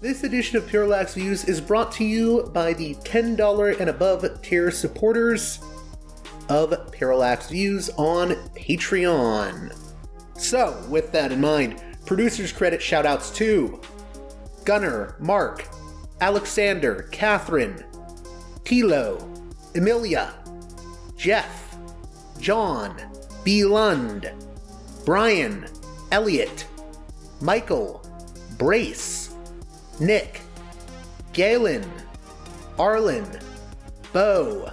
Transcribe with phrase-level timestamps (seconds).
[0.00, 4.70] This edition of Parallax Views is brought to you by the $10 and above tier
[4.70, 5.58] supporters
[6.48, 9.76] of Parallax Views on Patreon.
[10.36, 13.80] So, with that in mind, producers credit shoutouts to
[14.64, 15.66] Gunner, Mark,
[16.20, 17.84] Alexander, Catherine,
[18.62, 19.20] Tilo,
[19.74, 20.32] Emilia,
[21.16, 21.76] Jeff,
[22.38, 22.96] John,
[23.42, 23.64] B.
[23.64, 24.30] Lund,
[25.04, 25.66] Brian,
[26.12, 26.68] Elliot,
[27.40, 28.08] Michael,
[28.58, 29.27] Brace,
[30.00, 30.40] Nick,
[31.32, 31.84] Galen,
[32.78, 33.26] Arlen,
[34.12, 34.70] Bo,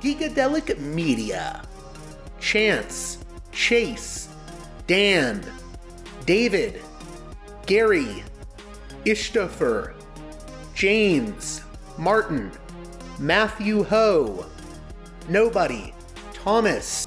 [0.00, 1.62] Gigadelic Media,
[2.40, 3.18] Chance,
[3.52, 4.28] Chase,
[4.86, 5.44] Dan,
[6.26, 6.80] David,
[7.66, 8.24] Gary,
[9.04, 9.94] Ishtofer,
[10.74, 11.62] James,
[11.98, 12.50] Martin,
[13.18, 14.46] Matthew Ho,
[15.28, 15.94] Nobody,
[16.34, 17.06] Thomas,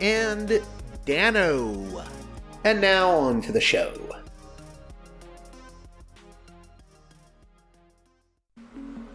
[0.00, 0.60] and
[1.06, 2.04] Dano.
[2.64, 4.03] And now on to the show.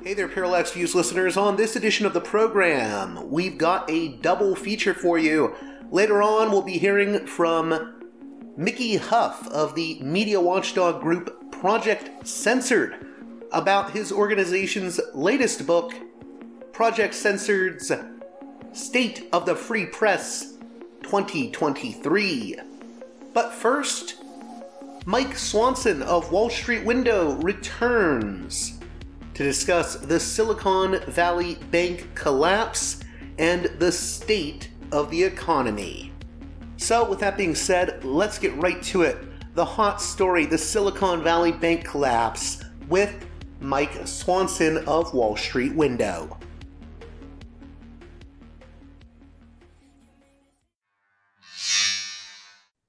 [0.10, 1.38] Hey there, Parallax Views listeners.
[1.38, 5.54] On this edition of the program, we've got a double feature for you.
[5.92, 8.10] Later on, we'll be hearing from
[8.58, 13.06] Mickey Huff of the media watchdog group Project Censored
[13.52, 15.94] about his organization's latest book,
[16.72, 17.92] Project Censored's
[18.74, 20.56] State of the Free Press
[21.04, 22.56] 2023.
[23.32, 24.24] But first,
[25.06, 28.79] Mike Swanson of Wall Street Window returns
[29.40, 33.00] to discuss the Silicon Valley Bank collapse
[33.38, 36.12] and the state of the economy.
[36.76, 39.18] So, with that being said, let's get right to it.
[39.56, 43.26] The hot story the Silicon Valley Bank collapse with
[43.62, 46.38] Mike Swanson of Wall Street Window.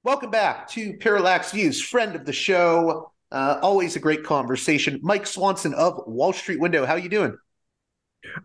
[0.03, 3.13] Welcome back to Parallax Views, friend of the show.
[3.31, 4.99] Uh, always a great conversation.
[5.01, 6.85] Mike Swanson of Wall Street Window.
[6.85, 7.37] How are you doing?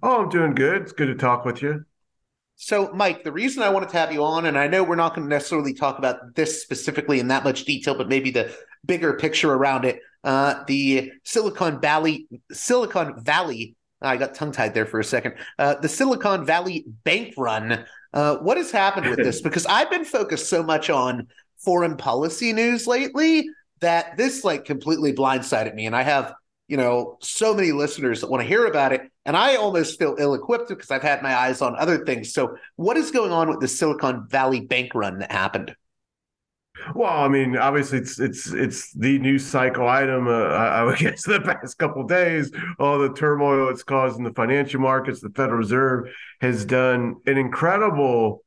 [0.03, 0.83] Oh, I'm doing good.
[0.83, 1.85] It's good to talk with you.
[2.55, 5.15] So, Mike, the reason I wanted to have you on, and I know we're not
[5.15, 8.55] going to necessarily talk about this specifically in that much detail, but maybe the
[8.87, 10.01] bigger picture around it.
[10.25, 13.77] Uh, the Silicon Valley, Silicon Valley.
[14.01, 15.35] I got tongue tied there for a second.
[15.59, 17.85] Uh, the Silicon Valley bank run.
[18.13, 19.41] Uh, what has happened with this?
[19.43, 23.49] Because I've been focused so much on foreign policy news lately
[23.81, 25.87] that this like completely blindsided me.
[25.87, 26.35] And I have,
[26.69, 29.03] you know, so many listeners that want to hear about it.
[29.25, 32.33] And I almost feel ill equipped because I've had my eyes on other things.
[32.33, 35.75] So, what is going on with the Silicon Valley bank run that happened?
[36.95, 40.29] Well, I mean, obviously, it's it's it's the news cycle item.
[40.29, 44.33] Uh, I, would guess the past couple days, all the turmoil it's caused in the
[44.33, 46.09] financial markets, the Federal Reserve
[46.41, 48.43] has done an incredible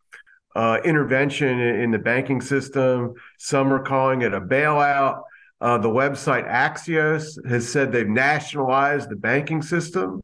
[0.59, 3.13] uh, intervention in, the banking system.
[3.37, 5.21] Some are calling it a bailout.
[5.61, 10.21] Uh, the website Axios has said they've nationalized the banking system,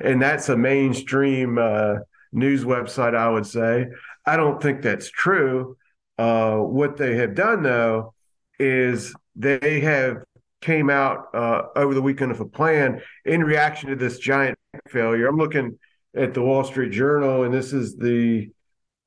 [0.00, 1.98] and that's a mainstream uh,
[2.32, 3.86] news website, I would say.
[4.26, 5.76] I don't think that's true.
[6.18, 8.12] Uh, what they have done, though,
[8.58, 10.24] is they have
[10.62, 14.58] came out uh, over the weekend of a plan in reaction to this giant
[14.88, 15.28] failure.
[15.28, 15.78] I'm looking
[16.16, 18.50] at the Wall Street Journal, and this is the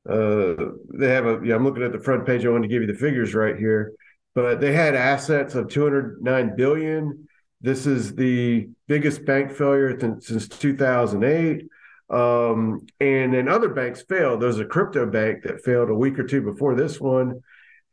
[0.07, 0.55] uh,
[0.93, 2.45] they have a yeah i'm looking at the front page.
[2.45, 3.93] I want to give you the figures right here
[4.35, 7.27] but they had assets of 209 billion.
[7.61, 11.67] This is the biggest bank failure th- since 2008
[12.09, 14.41] um, and then other banks failed.
[14.41, 17.41] There's a crypto bank that failed a week or two before this one.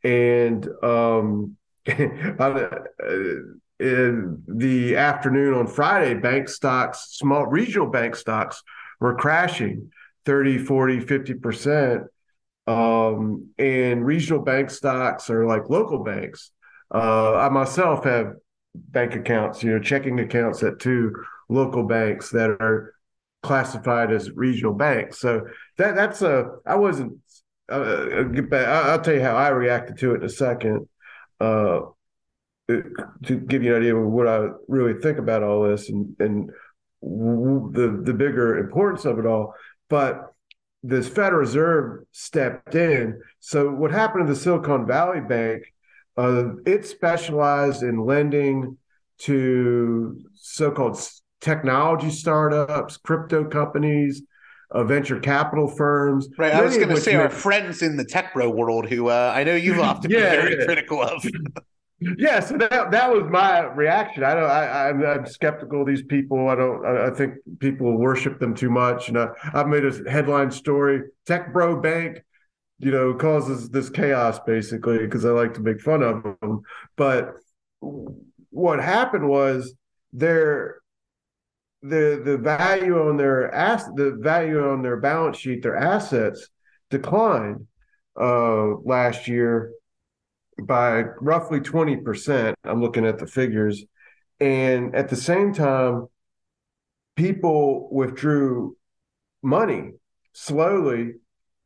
[0.03, 1.57] And um,
[1.87, 2.69] uh,
[3.79, 8.63] in the afternoon on friday bank stocks small regional bank stocks
[8.99, 9.91] were crashing
[10.27, 12.05] 30, 40, 50%.
[12.67, 16.51] Um, and regional bank stocks are like local banks.
[16.93, 18.33] Uh, I myself have
[18.75, 21.13] bank accounts, you know, checking accounts at two
[21.47, 22.93] local banks that are
[23.41, 25.17] classified as regional banks.
[25.19, 25.47] So
[25.77, 27.19] that that's a I wasn't.
[27.69, 30.89] Uh, I'll tell you how I reacted to it in a second.
[31.39, 31.79] Uh,
[32.67, 36.51] to give you an idea of what I really think about all this and and
[37.01, 39.53] the the bigger importance of it all.
[39.89, 40.33] But
[40.83, 43.21] this Federal Reserve stepped in.
[43.39, 45.63] So what happened to the Silicon Valley Bank?
[46.15, 48.77] Uh, it specialized in lending
[49.19, 50.99] to so-called
[51.41, 54.23] technology startups, crypto companies,
[54.71, 56.27] uh, venture capital firms.
[56.37, 56.53] Right.
[56.53, 59.43] I was going to say our friends in the tech bro world, who uh, I
[59.43, 60.65] know you've often yeah, been very yeah.
[60.65, 61.23] critical of.
[61.99, 64.23] yeah, so that that was my reaction.
[64.23, 64.49] I don't.
[64.49, 66.47] I, I'm, I'm skeptical of these people.
[66.47, 66.85] I don't.
[66.85, 69.09] I, I think people worship them too much.
[69.09, 72.21] And I, I've made a headline story: Tech Bro Bank,
[72.77, 76.61] you know, causes this chaos basically because I like to make fun of them.
[76.97, 77.33] But
[78.51, 79.73] what happened was
[80.13, 80.77] their
[81.81, 86.47] the the value on their ass the value on their balance sheet, their assets
[86.91, 87.65] declined
[88.19, 89.71] uh, last year
[90.61, 92.55] by roughly 20%.
[92.63, 93.83] I'm looking at the figures.
[94.39, 96.07] And at the same time,
[97.15, 98.75] people withdrew
[99.41, 99.91] money
[100.33, 101.15] slowly.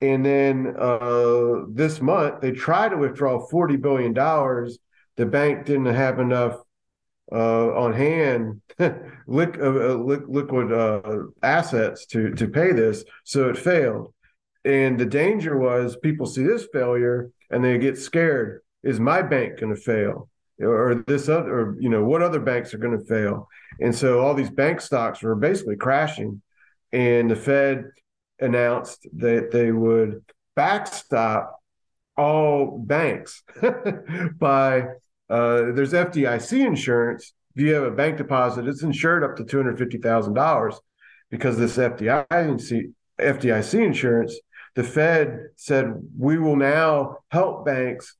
[0.01, 4.13] And then uh, this month, they tried to withdraw $40 billion.
[4.13, 6.57] The bank didn't have enough
[7.31, 8.61] uh, on hand
[9.27, 13.03] liquid, uh, uh, assets to, to pay this.
[13.23, 14.13] So it failed.
[14.65, 19.59] And the danger was people see this failure and they get scared is my bank
[19.59, 20.29] going to fail
[20.59, 23.47] or this other or you know what other banks are going to fail
[23.79, 26.41] and so all these bank stocks were basically crashing
[26.91, 27.85] and the fed
[28.39, 30.23] announced that they would
[30.55, 31.59] backstop
[32.17, 33.43] all banks
[34.39, 34.85] by
[35.31, 37.33] uh, there's FDIC insurance.
[37.55, 40.77] If you have a bank deposit, it's insured up to two hundred fifty thousand dollars
[41.29, 44.37] because this FDIC FDIC insurance.
[44.73, 48.15] The Fed said we will now help banks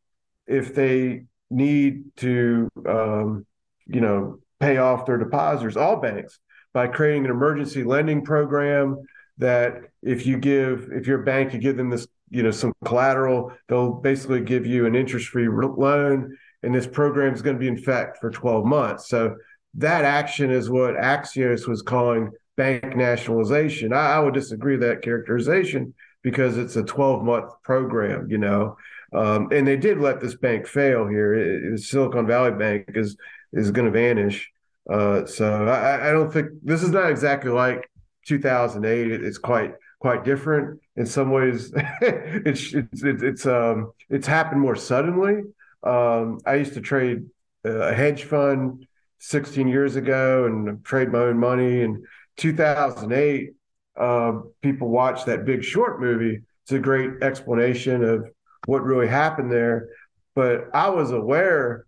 [0.52, 3.46] if they need to, um,
[3.86, 6.40] you know, pay off their depositors, all banks,
[6.74, 8.98] by creating an emergency lending program
[9.38, 13.52] that if you give, if your bank, you give them this, you know, some collateral,
[13.68, 17.78] they'll basically give you an interest-free loan, and this program is going to be in
[17.78, 19.10] effect for 12 months.
[19.10, 19.36] So
[19.76, 23.94] that action is what Axios was calling bank nationalization.
[23.94, 28.78] I, I would disagree with that characterization because it's a 12 month program, you know.
[29.14, 31.34] Um, and they did let this bank fail here.
[31.34, 33.18] It, it, Silicon Valley Bank is
[33.54, 34.50] is going to vanish.
[34.90, 37.90] Uh, so I, I, don't think this is not exactly like
[38.28, 39.12] 2008.
[39.12, 41.72] It, it's quite quite different in some ways.
[42.02, 45.44] it's it's it's um it's happened more suddenly.
[45.84, 47.26] Um, I used to trade
[47.64, 48.86] a hedge fund
[49.20, 51.82] 16 years ago and trade my own money.
[51.82, 52.04] In
[52.38, 53.52] 2008,
[54.00, 56.42] uh, people watched that Big Short movie.
[56.64, 58.30] It's a great explanation of
[58.66, 59.90] what really happened there.
[60.36, 61.86] But I was aware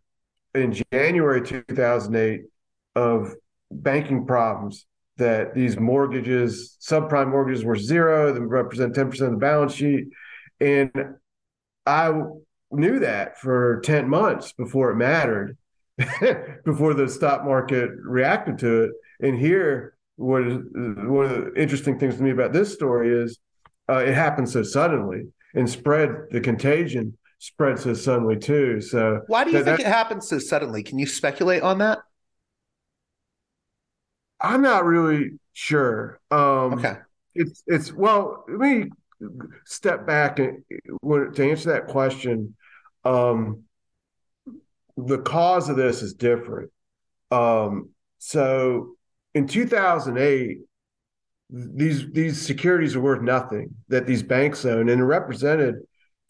[0.54, 2.42] in January 2008
[2.96, 3.34] of
[3.72, 4.86] banking problems
[5.18, 10.08] that these mortgages, subprime mortgages were zero, they represent 10% of the balance sheet.
[10.60, 10.92] And
[11.86, 12.12] I
[12.72, 15.58] knew that for 10 months before it mattered,
[16.66, 18.92] before the stock market reacted to it.
[19.22, 23.40] And here, what is one of the interesting things to me about this story is
[23.90, 28.80] uh, it happened so suddenly and spread the contagion spread so suddenly too.
[28.80, 30.82] So why do you that, think that, it happened so suddenly?
[30.82, 32.00] Can you speculate on that?
[34.40, 36.22] I'm not really sure.
[36.32, 36.96] Um, okay,
[37.36, 38.46] it's it's well.
[38.48, 38.90] Let me
[39.66, 40.64] step back and
[41.04, 42.56] to answer that question.
[43.04, 43.64] Um,
[44.96, 46.72] the cause of this is different.
[47.30, 48.96] Um, so
[49.34, 50.60] in 2008,
[51.54, 55.76] these these securities are worth nothing that these banks own and represented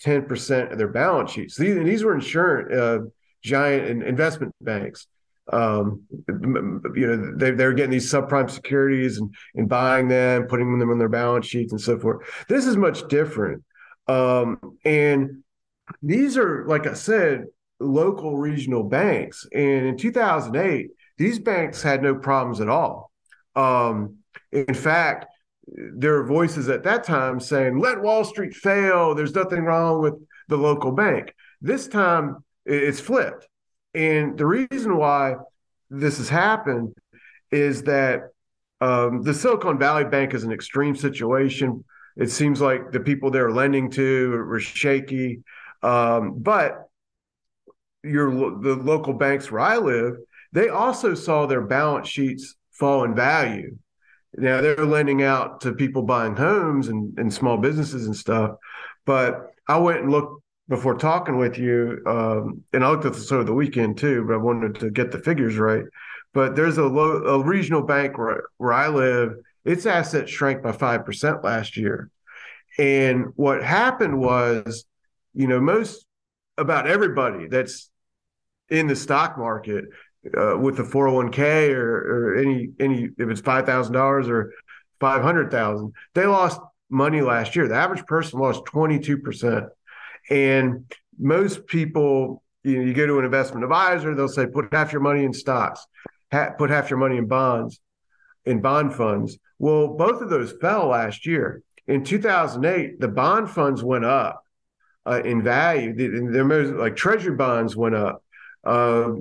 [0.04, 1.56] 10% of their balance sheets.
[1.56, 3.00] These, these were insurance uh,
[3.42, 5.08] giant investment banks.
[5.52, 10.90] Um, you know, they, they're getting these subprime securities and, and buying them, putting them
[10.90, 12.28] on their balance sheets and so forth.
[12.50, 13.64] This is much different.
[14.08, 15.44] Um, and
[16.02, 17.46] these are, like I said,
[17.80, 19.46] local regional banks.
[19.54, 23.12] And in 2008, these banks had no problems at all.
[23.56, 24.23] Um,
[24.54, 25.26] in fact,
[25.68, 29.16] there were voices at that time saying, let Wall Street fail.
[29.16, 30.14] There's nothing wrong with
[30.48, 31.34] the local bank.
[31.62, 33.48] This time it's flipped.
[33.94, 35.36] And the reason why
[35.90, 36.96] this has happened
[37.52, 38.30] is that
[38.82, 41.84] um, the Silicon Valley Bank is an extreme situation.
[42.18, 45.44] It seems like the people they're lending to were shaky.
[45.82, 46.90] Um, but
[48.04, 50.18] your the local banks where I live,
[50.52, 53.78] they also saw their balance sheets fall in value
[54.36, 58.56] now they're lending out to people buying homes and, and small businesses and stuff.
[59.06, 63.32] But I went and looked before talking with you, um, and I looked at this
[63.32, 65.84] over the weekend too, but I wanted to get the figures right.
[66.34, 69.34] But there's a, low, a regional bank where, where I live.
[69.66, 72.10] Its assets shrank by five percent last year,
[72.78, 74.86] and what happened was,
[75.34, 76.06] you know, most
[76.58, 77.90] about everybody that's
[78.70, 79.86] in the stock market
[80.38, 84.54] uh, with the 401k or, or any any if it's five thousand dollars or
[85.00, 87.68] five hundred thousand, they lost money last year.
[87.68, 89.66] The average person lost twenty two percent,
[90.30, 90.86] and
[91.20, 95.02] most people, you know, you go to an investment advisor, they'll say put half your
[95.02, 95.86] money in stocks,
[96.32, 97.80] ha- put half your money in bonds,
[98.46, 99.38] in bond funds.
[99.60, 101.62] Well, both of those fell last year.
[101.88, 104.44] In 2008, the bond funds went up
[105.06, 105.94] uh, in value.
[105.94, 108.23] The, the, like treasury bonds went up.
[108.64, 109.16] Uh,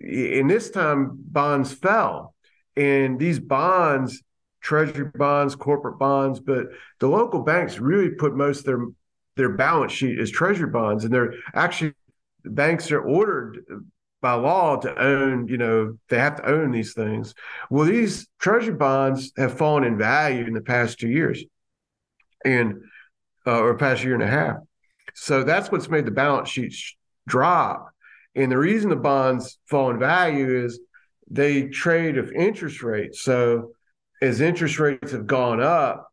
[0.00, 2.34] in this time, bonds fell,
[2.76, 4.22] and these bonds,
[4.60, 6.66] treasury bonds, corporate bonds, but
[7.00, 8.86] the local banks really put most of their
[9.36, 11.92] their balance sheet as treasury bonds, and they're actually
[12.44, 13.64] banks are ordered
[14.22, 15.46] by law to own.
[15.48, 17.34] You know, they have to own these things.
[17.70, 21.44] Well, these treasury bonds have fallen in value in the past two years,
[22.44, 22.80] and
[23.46, 24.56] uh, or past year and a half.
[25.14, 26.96] So that's what's made the balance sheets
[27.28, 27.90] drop.
[28.36, 30.78] And the reason the bonds fall in value is
[31.28, 33.22] they trade of interest rates.
[33.22, 33.72] So
[34.22, 36.08] as interest rates have gone up,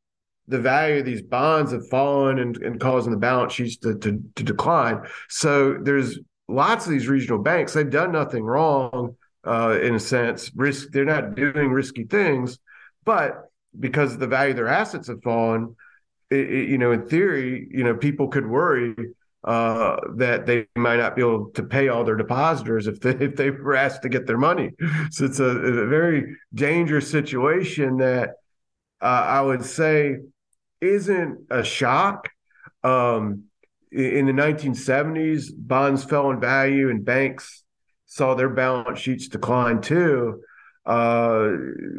[0.47, 4.21] the value of these bonds have fallen and, and causing the balance sheets to, to,
[4.35, 5.01] to decline.
[5.29, 7.73] So there's lots of these regional banks.
[7.73, 9.15] They've done nothing wrong
[9.45, 10.51] uh, in a sense.
[10.55, 12.59] Risk they're not doing risky things,
[13.05, 13.49] but
[13.79, 15.75] because the value of their assets have fallen,
[16.29, 18.95] it, it, you know, in theory, you know, people could worry
[19.43, 23.35] uh, that they might not be able to pay all their depositors if they if
[23.35, 24.71] they were asked to get their money.
[25.11, 28.31] So it's a, a very dangerous situation that
[29.01, 30.17] uh, I would say
[30.81, 32.29] isn't a shock.
[32.83, 33.45] Um,
[33.91, 37.63] in the 1970s, bonds fell in value and banks
[38.05, 40.41] saw their balance sheets decline too.
[40.85, 41.49] Uh,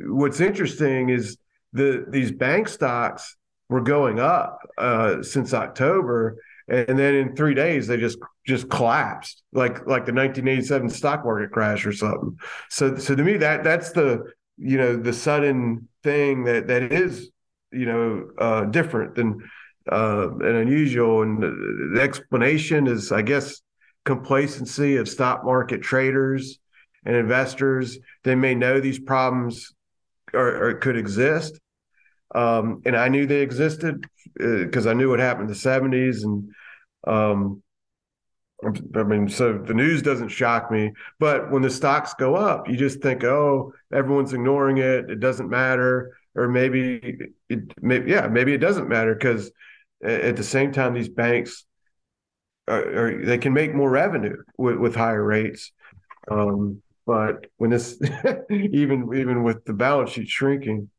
[0.07, 1.39] what's interesting is
[1.73, 3.37] the these bank stocks
[3.69, 6.37] were going up uh, since October,
[6.69, 11.51] and then in three days they just just collapsed, like like the 1987 stock market
[11.51, 12.39] crash or something.
[12.71, 14.25] So so to me that that's the
[14.57, 17.31] you know the sudden thing that that is
[17.73, 19.41] you know uh, different than
[19.91, 21.23] uh, and unusual.
[21.23, 21.43] And
[21.97, 23.61] the explanation is, I guess,
[24.05, 26.59] complacency of stock market traders
[27.05, 27.99] and investors.
[28.23, 29.73] They may know these problems
[30.33, 31.59] or, or could exist,
[32.35, 36.25] um, and I knew they existed because uh, I knew what happened in the '70s,
[36.25, 36.51] and
[37.07, 37.63] um,
[38.95, 40.93] I mean, so the news doesn't shock me.
[41.19, 45.49] But when the stocks go up, you just think, oh, everyone's ignoring it; it doesn't
[45.49, 49.51] matter, or maybe it, maybe, yeah, maybe it doesn't matter because
[50.03, 51.65] at the same time, these banks
[52.69, 55.73] are, are, they can make more revenue with, with higher rates.
[56.31, 58.01] Um, but when this,
[58.51, 60.91] even even with the balance sheet shrinking.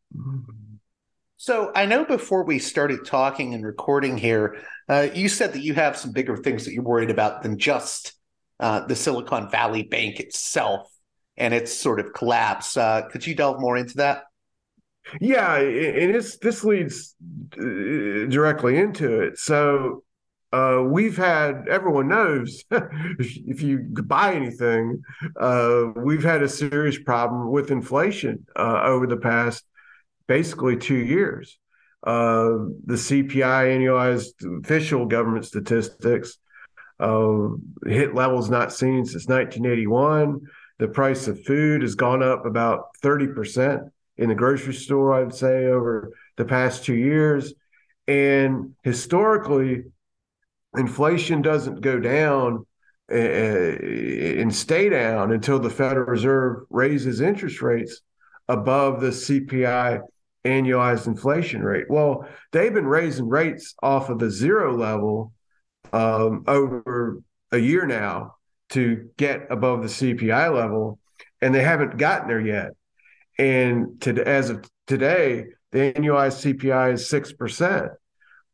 [1.45, 4.57] So I know before we started talking and recording here,
[4.89, 8.13] uh, you said that you have some bigger things that you're worried about than just
[8.59, 10.91] uh, the Silicon Valley Bank itself
[11.37, 12.75] and its sort of collapse.
[12.75, 14.23] Uh, could you delve more into that?
[15.21, 17.13] Yeah, and this this leads
[17.59, 19.37] uh, directly into it.
[19.37, 20.03] So
[20.51, 25.03] uh, we've had everyone knows if you buy anything,
[25.39, 29.63] uh, we've had a serious problem with inflation uh, over the past
[30.27, 31.57] basically two years.
[32.05, 36.37] Uh, the CPI annualized official government statistics
[36.99, 37.47] uh,
[37.85, 40.41] hit levels not seen since 1981.
[40.77, 45.33] The price of food has gone up about 30% in the grocery store, I would
[45.33, 47.53] say, over the past two years.
[48.07, 49.85] And historically,
[50.77, 52.65] inflation doesn't go down
[53.11, 58.01] uh, and stay down until the Federal Reserve raises interest rates
[58.47, 60.01] above the CPI
[60.45, 61.85] annualized inflation rate.
[61.89, 65.33] Well, they've been raising rates off of the zero level
[65.91, 67.21] um, over
[67.51, 68.35] a year now
[68.69, 70.99] to get above the CPI level,
[71.41, 72.71] and they haven't gotten there yet.
[73.37, 77.91] And to, as of today, the annualized CPI is six percent,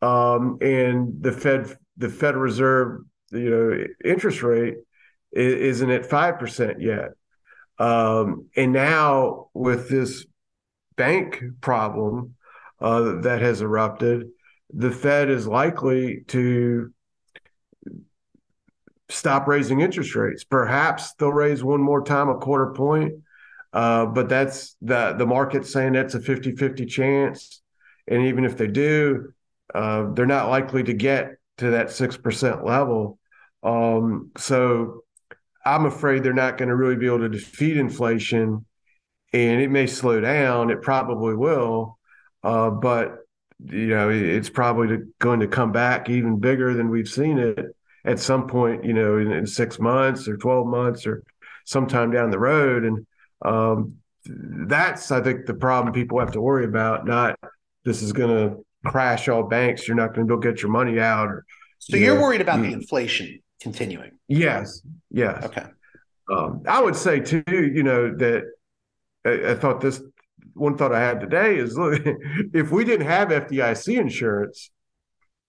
[0.02, 4.78] um, and the Fed, the Federal Reserve, you know, interest rate
[5.32, 7.10] isn't at five percent yet.
[7.78, 10.26] Um, and now with this
[11.02, 12.36] bank problem
[12.80, 14.28] uh, that has erupted,
[14.74, 16.92] the Fed is likely to
[19.10, 20.44] stop raising interest rates.
[20.44, 23.14] Perhaps they'll raise one more time a quarter point,
[23.74, 27.62] uh, but that's the the market saying that's a 50-50 chance.
[28.08, 29.34] And even if they do,
[29.74, 33.20] uh, they're not likely to get to that six percent level
[33.64, 35.04] Um, so
[35.66, 38.66] I'm afraid they're not going to really be able to defeat inflation,
[39.34, 40.70] and it may slow down.
[40.70, 41.98] It probably will,
[42.44, 43.18] uh, but
[43.64, 48.20] you know it's probably going to come back even bigger than we've seen it at
[48.20, 48.84] some point.
[48.84, 51.24] You know, in, in six months or twelve months or
[51.66, 53.06] sometime down the road, and
[53.44, 53.96] um,
[54.26, 57.06] that's I think the problem people have to worry about.
[57.06, 57.40] Not
[57.84, 59.88] this is going to crash all banks.
[59.88, 61.28] You're not going to go get your money out.
[61.28, 61.46] Or
[61.80, 64.12] so you are worried about the inflation continuing.
[64.28, 64.82] Yes.
[65.10, 65.44] Yes.
[65.44, 65.66] Okay.
[66.32, 68.44] Um, I would say too, you know, that
[69.26, 70.02] I, I, thought this
[70.54, 72.02] one thought I had today is look,
[72.54, 74.72] if we didn't have FDIC insurance,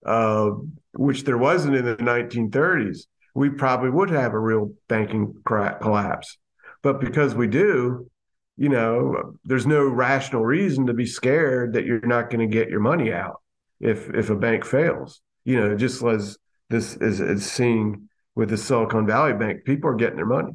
[0.04, 0.50] uh,
[0.94, 6.38] which there wasn't in the 1930s, we probably would have a real banking collapse.
[6.82, 8.10] But because we do,
[8.56, 12.68] you know, there's no rational reason to be scared that you're not going to get
[12.68, 13.40] your money out
[13.80, 15.20] if if a bank fails.
[15.44, 16.36] You know, just as
[16.68, 20.52] this is, is seeing with the Silicon Valley Bank, people are getting their money.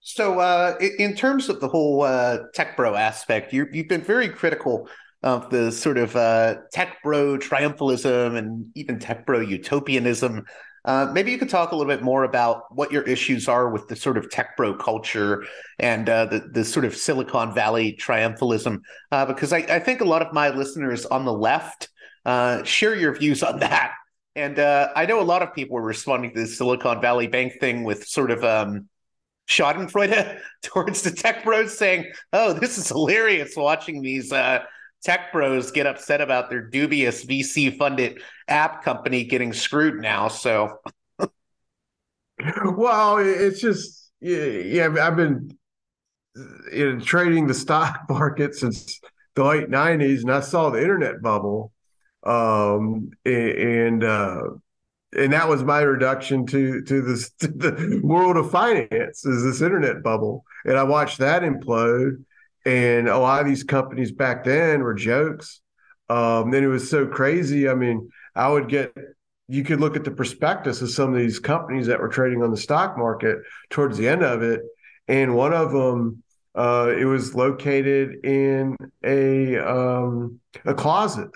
[0.00, 4.28] So, uh, in terms of the whole uh, tech bro aspect, you have been very
[4.28, 4.88] critical
[5.22, 10.44] of the sort of uh, tech bro triumphalism and even tech bro utopianism.
[10.84, 13.88] Uh, maybe you could talk a little bit more about what your issues are with
[13.88, 15.44] the sort of tech bro culture
[15.80, 18.78] and uh, the the sort of Silicon Valley triumphalism,
[19.10, 21.88] uh, because I, I, think a lot of my listeners on the left
[22.64, 23.94] share your views on that.
[24.36, 27.82] And I know a lot of people were responding to the Silicon Valley Bank thing
[27.82, 28.88] with sort of um,
[29.48, 34.64] Schadenfreude towards the tech bros, saying, "Oh, this is hilarious watching these." Uh,
[35.02, 40.28] tech bros get upset about their dubious VC funded app company getting screwed now.
[40.28, 40.80] So,
[42.64, 45.56] well, it's just yeah, I've been
[46.34, 49.00] know, trading the stock market since
[49.34, 51.72] the late '90s, and I saw the internet bubble,
[52.24, 54.42] um, and uh,
[55.16, 59.62] and that was my introduction to to this to the world of finance is this
[59.62, 62.24] internet bubble, and I watched that implode
[62.68, 65.60] and a lot of these companies back then were jokes.
[66.10, 67.68] Um, and it was so crazy.
[67.68, 68.92] I mean, I would get
[69.48, 72.50] you could look at the prospectus of some of these companies that were trading on
[72.50, 73.38] the stock market
[73.70, 74.60] towards the end of it,
[75.06, 76.22] and one of them
[76.54, 81.30] uh, it was located in a um, a closet,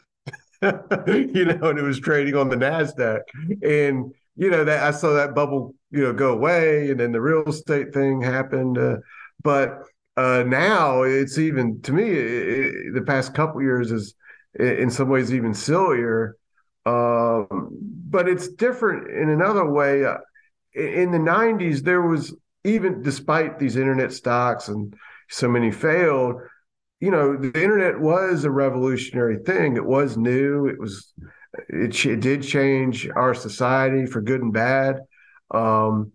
[1.06, 3.20] you know, and it was trading on the Nasdaq,
[3.62, 7.20] and you know that I saw that bubble, you know, go away, and then the
[7.20, 8.96] real estate thing happened, uh,
[9.42, 9.82] but
[10.16, 14.14] uh, now it's even to me it, the past couple years is
[14.58, 16.36] in some ways even sillier.
[16.84, 17.70] Um,
[18.08, 20.18] but it's different in another way uh,
[20.74, 24.94] in the 90s there was even despite these internet stocks and
[25.28, 26.40] so many failed
[27.02, 29.76] you know the internet was a revolutionary thing.
[29.76, 30.68] It was new.
[30.68, 31.12] It was
[31.68, 35.00] it, it did change our society for good and bad.
[35.50, 36.12] Um,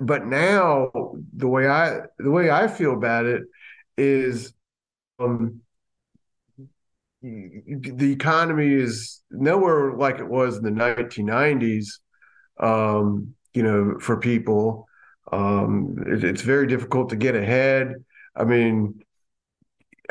[0.00, 0.90] but now
[1.36, 3.42] the way I the way I feel about it
[3.98, 4.54] is
[5.18, 5.60] um
[7.22, 12.00] the economy is nowhere like it was in the 1990s
[12.58, 14.88] um you know for people.
[15.30, 17.92] Um it, it's very difficult to get ahead.
[18.34, 19.02] I mean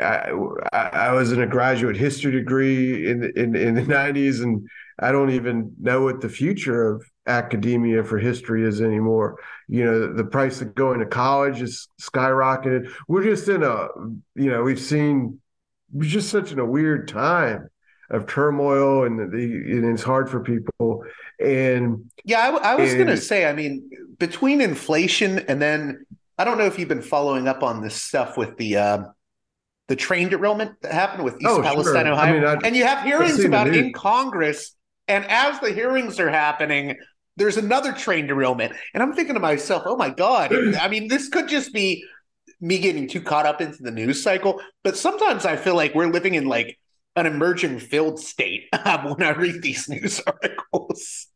[0.00, 0.32] I,
[0.72, 4.68] I was in a graduate history degree in in in the 90s and
[5.00, 9.38] I don't even know what the future of academia for history is anymore.
[9.66, 12.92] You know, the price of going to college is skyrocketed.
[13.08, 13.88] We're just in a,
[14.34, 15.40] you know, we've seen
[15.92, 17.68] we're just such in a weird time
[18.10, 21.04] of turmoil and the and it's hard for people.
[21.38, 26.04] And yeah, I, I was going to say, I mean, between inflation and then
[26.38, 28.76] I don't know if you've been following up on this stuff with the.
[28.76, 29.02] Uh,
[29.90, 32.14] the train derailment that happened with East oh, Palestine, sure.
[32.14, 34.74] Ohio, I mean, and you have hearings about it in Congress
[35.10, 36.96] and as the hearings are happening,
[37.36, 38.74] there's another train derailment.
[38.94, 40.54] And I'm thinking to myself, oh my God.
[40.76, 42.04] I mean, this could just be
[42.60, 44.60] me getting too caught up into the news cycle.
[44.84, 46.78] But sometimes I feel like we're living in like
[47.16, 51.26] an emerging filled state um, when I read these news articles.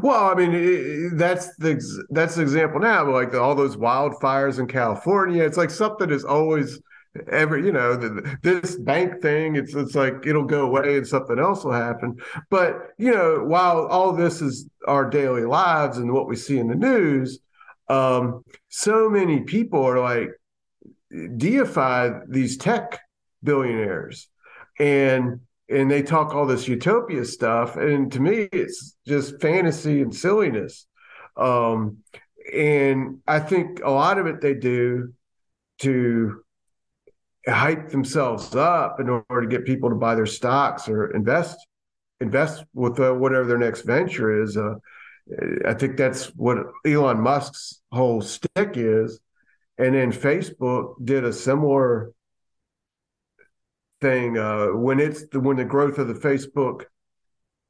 [0.00, 3.12] Well, I mean, that's the that's the example now.
[3.12, 6.80] Like all those wildfires in California, it's like something is always
[7.28, 11.38] every you know the, this bank thing it's it's like it'll go away and something
[11.38, 12.16] else will happen.
[12.50, 16.68] But you know while all this is our daily lives and what we see in
[16.68, 17.40] the news
[17.88, 20.30] um so many people are like
[21.36, 23.00] deify these tech
[23.42, 24.28] billionaires.
[24.78, 27.76] And and they talk all this utopia stuff.
[27.76, 30.86] And to me it's just fantasy and silliness.
[31.36, 31.98] Um
[32.52, 35.12] and i think a lot of it they do
[35.78, 36.42] to
[37.46, 41.66] hype themselves up in order to get people to buy their stocks or invest
[42.20, 44.56] invest with uh, whatever their next venture is.
[44.56, 44.74] Uh,
[45.66, 49.20] I think that's what Elon Musk's whole stick is.
[49.78, 52.12] And then Facebook did a similar
[54.00, 56.84] thing uh, when it's the, when the growth of the Facebook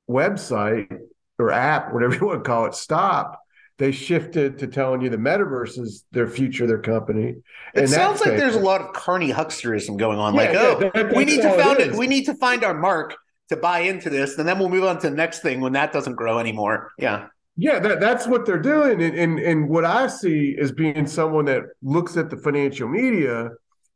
[0.09, 0.98] website
[1.38, 3.37] or app, whatever you want to call it, stopped.
[3.80, 7.36] They shifted to telling you the metaverse is their future, their company.
[7.74, 10.34] It sounds like there's a lot of carny hucksterism going on.
[10.34, 11.94] Yeah, like, yeah, oh, that, we need to found it.
[11.94, 13.16] We need to find our mark
[13.48, 15.94] to buy into this, and then we'll move on to the next thing when that
[15.94, 16.90] doesn't grow anymore.
[16.98, 17.28] Yeah.
[17.56, 19.00] Yeah, that, that's what they're doing.
[19.00, 23.48] And, and and what I see as being someone that looks at the financial media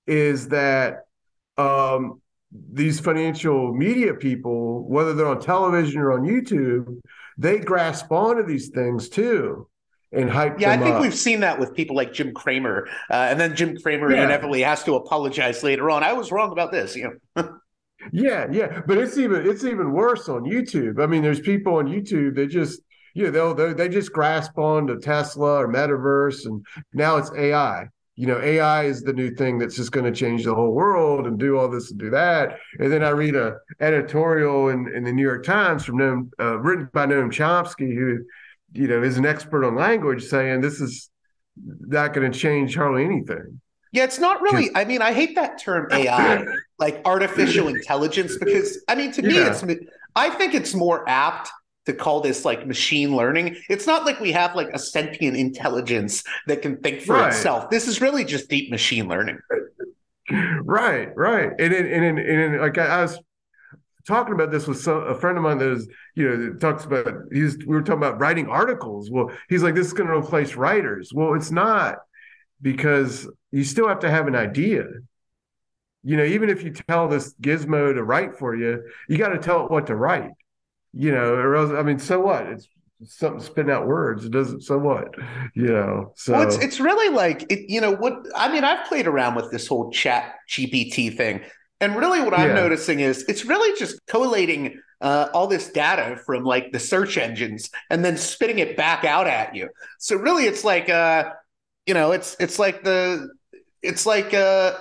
[0.06, 1.00] is that
[1.58, 2.22] um,
[2.72, 7.02] these financial media people, whether they're on television or on YouTube,
[7.36, 9.68] they grasp onto these things too
[10.14, 10.60] and hype.
[10.60, 11.02] Yeah, I think up.
[11.02, 14.24] we've seen that with people like Jim Cramer, uh, and then Jim Cramer yeah.
[14.24, 16.02] inevitably has to apologize later on.
[16.02, 17.58] I was wrong about this, you know.
[18.12, 21.02] yeah, yeah, but it's even it's even worse on YouTube.
[21.02, 22.80] I mean, there's people on YouTube that just
[23.14, 27.88] you know they'll they just grasp on to Tesla or metaverse, and now it's AI.
[28.16, 31.26] You know, AI is the new thing that's just going to change the whole world
[31.26, 32.58] and do all this and do that.
[32.78, 36.60] And then I read a editorial in, in the New York Times from Noam, uh,
[36.60, 38.18] written by Noam Chomsky, who
[38.74, 41.10] you know is an expert on language, saying this is
[41.56, 43.60] not going to change hardly anything.
[43.92, 44.70] Yeah, it's not really.
[44.74, 46.44] I mean, I hate that term AI,
[46.78, 49.50] like artificial intelligence, because I mean, to me, yeah.
[49.50, 49.64] it's.
[50.16, 51.50] I think it's more apt
[51.86, 53.56] to call this like machine learning.
[53.68, 57.28] It's not like we have like a sentient intelligence that can think for right.
[57.28, 57.70] itself.
[57.70, 59.38] This is really just deep machine learning.
[60.62, 61.50] Right, right.
[61.58, 63.18] And and and, and like I, was
[64.06, 67.06] talking about this with some, a friend of mine that is, you know, talks about
[67.32, 69.10] he's we were talking about writing articles.
[69.10, 71.12] Well, he's like, this is going to replace writers.
[71.14, 71.98] Well, it's not
[72.62, 74.84] because you still have to have an idea.
[76.02, 79.38] You know, even if you tell this gizmo to write for you, you got to
[79.38, 80.32] tell it what to write
[80.96, 82.46] you know, or else, I mean, so what?
[82.46, 82.68] It's
[83.06, 84.24] something spitting out words.
[84.24, 84.62] It doesn't.
[84.62, 85.14] So what?
[85.54, 86.12] You know.
[86.16, 88.64] So well, it's it's really like it, you know what I mean.
[88.64, 91.42] I've played around with this whole Chat GPT thing,
[91.80, 92.54] and really what I'm yeah.
[92.54, 97.70] noticing is it's really just collating uh, all this data from like the search engines
[97.90, 99.68] and then spitting it back out at you.
[99.98, 101.30] So really, it's like uh,
[101.86, 103.28] you know, it's it's like the
[103.82, 104.74] it's like uh,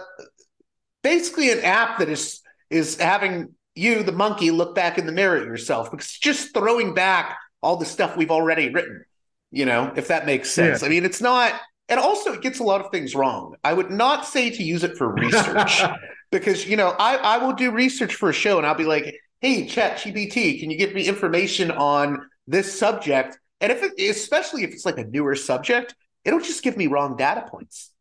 [1.03, 5.37] basically an app that is is having you, the monkey, look back in the mirror
[5.37, 9.03] at yourself because it's just throwing back all the stuff we've already written,
[9.51, 10.81] you know, if that makes sense.
[10.81, 10.87] Yeah.
[10.87, 11.53] I mean, it's not,
[11.89, 13.55] and also it gets a lot of things wrong.
[13.63, 15.81] I would not say to use it for research
[16.33, 19.15] because, you know, I, I will do research for a show and I'll be like,
[19.39, 23.37] hey, Chat GPT, can you give me information on this subject?
[23.61, 25.93] And if it, especially if it's like a newer subject,
[26.25, 27.91] it'll just give me wrong data points.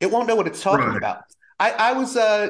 [0.00, 0.96] It won't know what it's talking right.
[0.96, 1.22] about.
[1.60, 2.48] I, I was uh,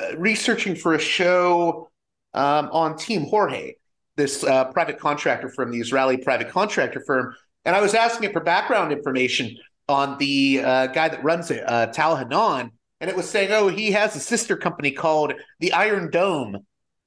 [0.00, 1.90] uh researching for a show
[2.32, 3.74] um, on Team Jorge,
[4.16, 7.34] this uh, private contractor firm, the Israeli private contractor firm.
[7.64, 11.62] And I was asking it for background information on the uh, guy that runs it,
[11.68, 12.72] uh, Tal Hanan.
[13.00, 16.58] And it was saying, oh, he has a sister company called the Iron Dome.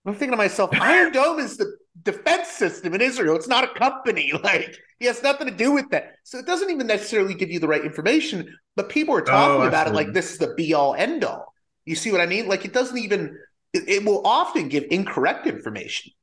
[0.05, 3.35] I'm thinking to myself, Iron Dome is the defense system in Israel.
[3.35, 4.31] It's not a company.
[4.43, 6.15] Like, he has nothing to do with that.
[6.23, 8.55] So it doesn't even necessarily give you the right information.
[8.75, 11.53] But people are talking oh, about it like this is the be all end all.
[11.85, 12.47] You see what I mean?
[12.47, 13.37] Like, it doesn't even
[13.73, 16.13] it, it will often give incorrect information.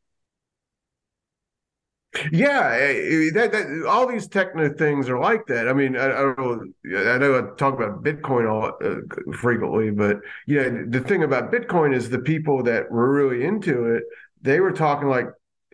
[2.32, 5.68] Yeah, eh, eh, that, that, all these techno things are like that.
[5.68, 7.12] I mean, I, I don't know.
[7.12, 11.94] I know I talk about Bitcoin all uh, frequently, but yeah, the thing about Bitcoin
[11.94, 14.02] is the people that were really into it.
[14.42, 15.26] They were talking like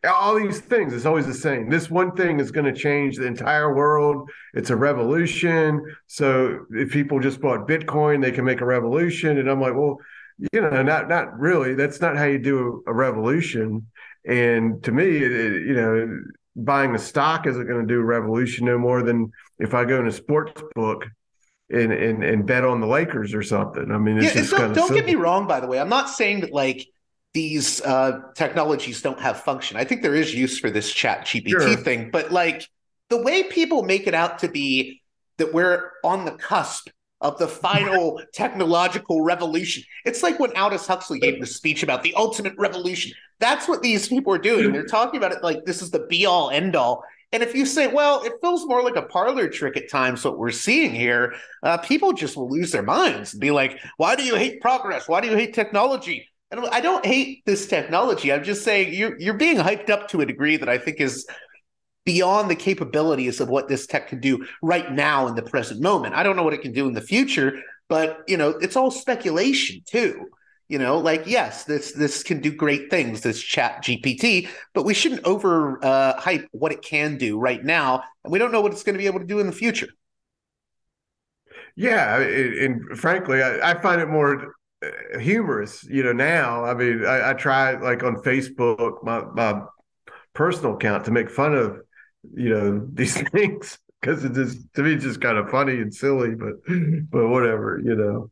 [0.04, 0.92] all these things.
[0.92, 1.70] It's always the same.
[1.70, 4.28] This one thing is going to change the entire world.
[4.52, 5.82] It's a revolution.
[6.06, 9.38] So if people just bought Bitcoin, they can make a revolution.
[9.38, 9.96] And I'm like, well,
[10.52, 11.74] you know, not not really.
[11.74, 13.86] That's not how you do a revolution.
[14.26, 16.20] And to me, it, it, you know,
[16.56, 20.00] buying a stock isn't going to do a revolution no more than if I go
[20.00, 21.06] in a sports book
[21.70, 23.90] and and, and bet on the Lakers or something.
[23.90, 25.46] I mean, it's yeah, just don't, don't get me wrong.
[25.46, 26.86] By the way, I'm not saying that like
[27.34, 29.76] these uh, technologies don't have function.
[29.76, 31.76] I think there is use for this Chat GPT sure.
[31.76, 32.68] thing, but like
[33.10, 35.02] the way people make it out to be
[35.38, 36.88] that we're on the cusp
[37.20, 39.82] of the final technological revolution.
[40.04, 43.12] It's like when Aldous Huxley gave the speech about the ultimate revolution.
[43.40, 44.72] That's what these people are doing.
[44.72, 47.02] They're talking about it like this is the be all end all.
[47.32, 50.38] And if you say, well, it feels more like a parlor trick at times, what
[50.38, 54.22] we're seeing here, uh, people just will lose their minds and be like, why do
[54.22, 55.08] you hate progress?
[55.08, 56.28] Why do you hate technology?
[56.50, 58.32] And I don't hate this technology.
[58.32, 61.26] I'm just saying you're you're being hyped up to a degree that I think is
[62.06, 66.14] beyond the capabilities of what this tech can do right now in the present moment.
[66.14, 68.90] I don't know what it can do in the future, but you know, it's all
[68.90, 70.28] speculation too.
[70.68, 74.94] You know, like yes, this this can do great things, this Chat GPT, but we
[74.94, 78.72] shouldn't over uh, hype what it can do right now, and we don't know what
[78.72, 79.88] it's going to be able to do in the future.
[81.76, 85.84] Yeah, and frankly, I, find it more uh, humorous.
[85.84, 89.62] You know, now I mean, I, I try like on Facebook, my my
[90.32, 91.80] personal account, to make fun of
[92.34, 96.34] you know these things because it just to me just kind of funny and silly,
[96.34, 96.54] but
[97.10, 98.30] but whatever, you know.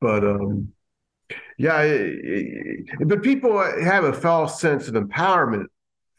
[0.00, 0.72] But um,
[1.58, 5.66] yeah, it, it, but people have a false sense of empowerment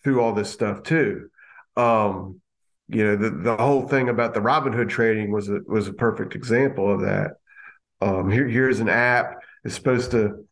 [0.04, 1.30] through all this stuff too.
[1.76, 2.42] Um,
[2.88, 6.36] you know, the the whole thing about the Robinhood trading was a was a perfect
[6.36, 7.32] example of that.
[8.02, 9.36] Um, here here's an app.
[9.64, 10.46] It's supposed to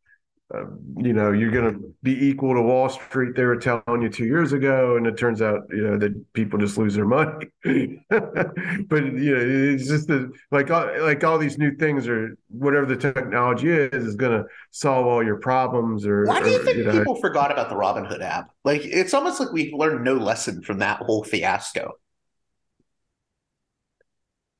[0.54, 0.66] uh,
[0.98, 3.36] you know, you're going to be equal to Wall Street.
[3.36, 6.60] They were telling you two years ago, and it turns out, you know, that people
[6.60, 7.48] just lose their money.
[7.64, 7.72] but
[8.14, 13.70] you know, it's just the, like like all these new things are whatever the technology
[13.70, 16.06] is is going to solve all your problems.
[16.06, 18.52] Or why do you or, think you know, people forgot about the Robinhood app?
[18.66, 21.94] Like it's almost like we've learned no lesson from that whole fiasco.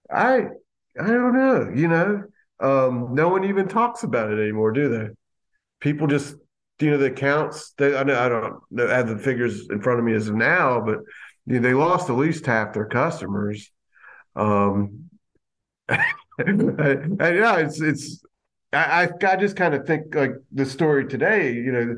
[0.10, 0.48] I
[1.00, 1.72] I don't know.
[1.76, 2.24] You know,
[2.62, 5.10] um, no one even talks about it anymore, do they?
[5.82, 6.36] People just
[6.80, 10.14] you know the accounts they I, I don't have the figures in front of me
[10.14, 11.00] as of now but
[11.46, 13.72] you know, they lost at least half their customers.
[14.36, 15.10] Um
[16.38, 18.24] and, yeah it's it's
[18.74, 21.96] I, I just kind of think like the story today you know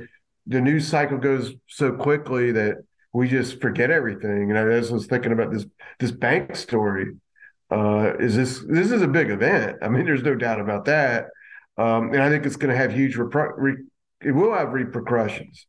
[0.48, 2.78] the news cycle goes so quickly that
[3.14, 4.50] we just forget everything.
[4.50, 5.66] And I was thinking about this
[6.00, 7.14] this bank story.
[7.72, 9.78] Uh is this this is a big event.
[9.82, 11.28] I mean there's no doubt about that
[11.78, 13.84] um, and I think it's going to have huge repro- re-
[14.22, 15.66] it will have repercussions.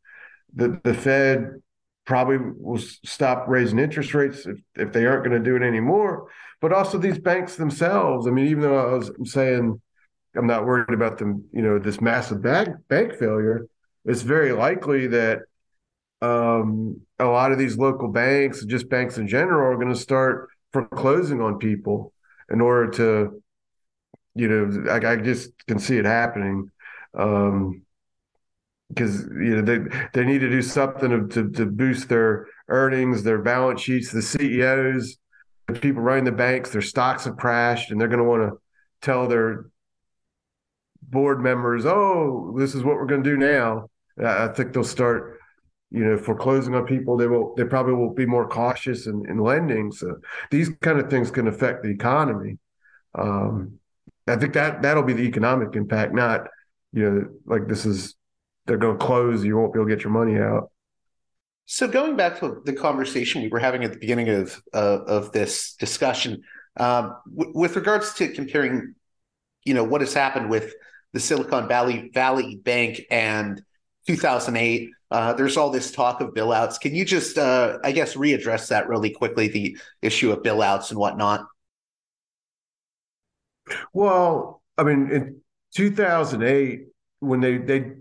[0.55, 1.63] The the Fed
[2.05, 6.29] probably will stop raising interest rates if, if they aren't going to do it anymore.
[6.61, 8.27] But also these banks themselves.
[8.27, 9.81] I mean, even though I was saying
[10.37, 13.67] I'm not worried about them, you know, this massive bank bank failure,
[14.05, 15.41] it's very likely that
[16.21, 20.49] um, a lot of these local banks, just banks in general, are going to start
[20.73, 22.13] foreclosing on people
[22.51, 23.43] in order to
[24.35, 26.71] you know, I, I just can see it happening.
[27.17, 27.85] Um,
[28.89, 29.79] because you know they
[30.13, 34.13] they need to do something to, to, boost their earnings, their balance sheets.
[34.13, 35.17] The CEOs,
[35.67, 38.59] the people running the banks, their stocks have crashed, and they're going to want to
[39.01, 39.67] tell their
[41.03, 43.89] board members, "Oh, this is what we're going to do now."
[44.23, 45.41] I think they'll start,
[45.91, 47.17] you know, foreclosing on people.
[47.17, 47.55] They will.
[47.57, 49.93] They probably will be more cautious in, in lending.
[49.93, 50.17] So
[50.51, 52.59] these kind of things can affect the economy.
[53.17, 53.79] Um,
[54.27, 56.49] I think that that'll be the economic impact, not
[56.93, 58.15] you know like this is
[58.67, 60.71] they're going to close, you won't be able to get your money out.
[61.67, 65.33] So going back to the conversation we were having at the beginning of uh, of
[65.33, 66.43] this discussion,
[66.77, 68.95] um, w- with regards to comparing,
[69.65, 70.75] you know, what has happened with
[71.13, 73.63] the Silicon Valley Valley Bank and
[74.07, 74.91] 2008.
[75.11, 76.81] Uh, there's all this talk of billouts.
[76.81, 80.99] Can you just, uh, I guess, readdress that really quickly, the issue of billouts and
[80.99, 81.47] whatnot?
[83.93, 85.41] Well, I mean, in
[85.75, 86.87] 2008,
[87.21, 87.93] when they they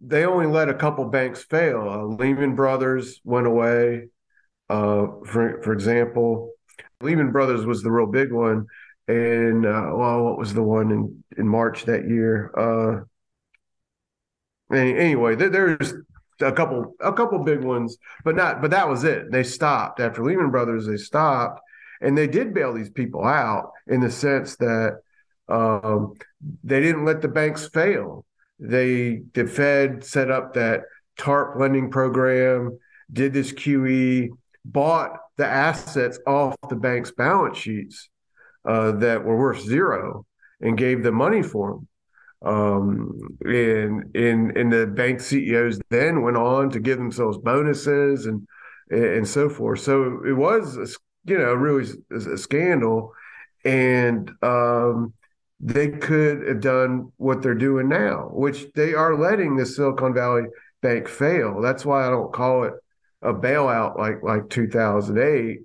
[0.00, 1.88] they only let a couple banks fail.
[1.88, 4.08] Uh, Lehman Brothers went away.
[4.68, 6.52] Uh, for for example,
[7.00, 8.66] Lehman Brothers was the real big one,
[9.08, 12.50] and uh, well, what was the one in in March that year?
[12.58, 13.04] Uh,
[14.74, 15.94] anyway, there, there's
[16.40, 19.30] a couple a couple big ones, but not but that was it.
[19.30, 20.86] They stopped after Lehman Brothers.
[20.86, 21.60] They stopped,
[22.00, 25.00] and they did bail these people out in the sense that
[25.48, 26.14] um,
[26.64, 28.24] they didn't let the banks fail.
[28.58, 30.82] They the Fed set up that
[31.18, 32.78] TARP lending program,
[33.12, 34.28] did this QE,
[34.64, 38.08] bought the assets off the bank's balance sheets
[38.64, 40.26] uh, that were worth zero,
[40.60, 41.88] and gave them money for them.
[42.44, 48.46] Um, and and and the bank CEOs then went on to give themselves bonuses and
[48.90, 49.80] and so forth.
[49.80, 50.86] So it was, a,
[51.26, 53.12] you know, really a scandal,
[53.64, 55.12] and um,
[55.60, 60.44] they could have done what they're doing now, which they are letting the Silicon Valley
[60.82, 61.60] Bank fail.
[61.60, 62.74] That's why I don't call it
[63.22, 65.60] a bailout like like 2008.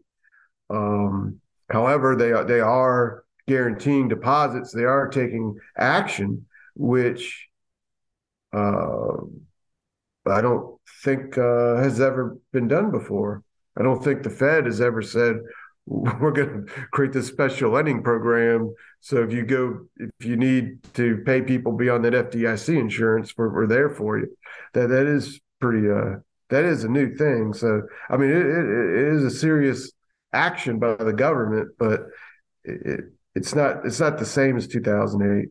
[0.69, 4.71] Um, however, they are they are guaranteeing deposits.
[4.71, 7.47] They are taking action, which
[8.53, 9.17] uh,
[10.25, 13.43] I don't think uh, has ever been done before.
[13.77, 15.37] I don't think the Fed has ever said
[15.85, 18.73] we're going to create this special lending program.
[18.99, 23.49] So if you go, if you need to pay people beyond that FDIC insurance, we're,
[23.49, 24.35] we're there for you.
[24.73, 25.89] That that is pretty.
[25.89, 27.53] Uh, that is a new thing.
[27.53, 29.91] So I mean, it, it, it is a serious
[30.33, 32.01] action by the government, but
[32.63, 33.05] it,
[33.35, 33.85] it's not.
[33.85, 35.49] It's not the same as 2008.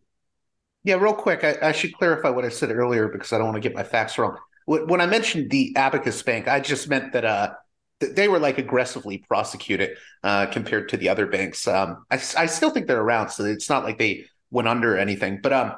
[0.83, 3.62] Yeah, real quick, I, I, should clarify what I said earlier because I don't want
[3.62, 4.38] to get my facts wrong.
[4.64, 7.52] When I mentioned the Abacus Bank, I just meant that uh,
[8.01, 11.69] they were like aggressively prosecuted uh, compared to the other banks.
[11.69, 14.99] Um, I, I still think they're around, so it's not like they went under or
[14.99, 15.41] anything.
[15.43, 15.73] But um,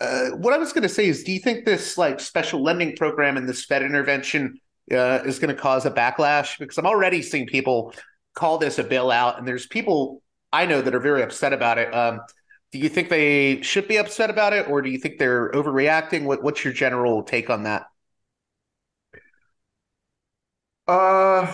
[0.00, 2.96] uh, what I was going to say is, do you think this like special lending
[2.96, 4.58] program and this Fed intervention
[4.92, 6.58] uh, is going to cause a backlash?
[6.58, 7.94] Because I'm already seeing people
[8.34, 10.22] call this a bailout, and there's people
[10.52, 11.92] I know that are very upset about it.
[11.94, 12.20] Um,
[12.72, 16.24] do you think they should be upset about it, or do you think they're overreacting?
[16.24, 17.86] What, what's your general take on that?
[20.86, 21.50] Uh,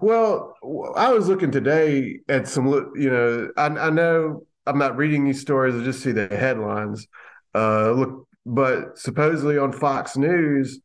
[0.00, 0.56] well,
[0.96, 2.66] I was looking today at some,
[2.96, 7.06] you know, I, I know I'm not reading these stories, I just see the headlines.
[7.54, 10.80] Uh, look, but supposedly on Fox News,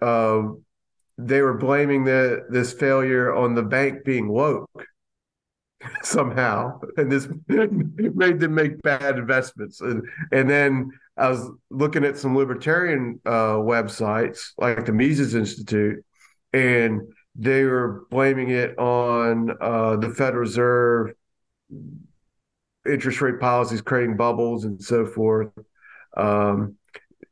[0.00, 0.42] uh,
[1.18, 4.84] they were blaming the this failure on the bank being woke
[6.02, 9.80] somehow, and this made them make bad investments.
[9.80, 16.04] And and then I was looking at some libertarian uh, websites like the Mises Institute,
[16.52, 17.00] and
[17.34, 21.14] they were blaming it on uh, the Federal Reserve
[22.86, 25.50] interest rate policies creating bubbles and so forth.
[26.16, 26.76] Um,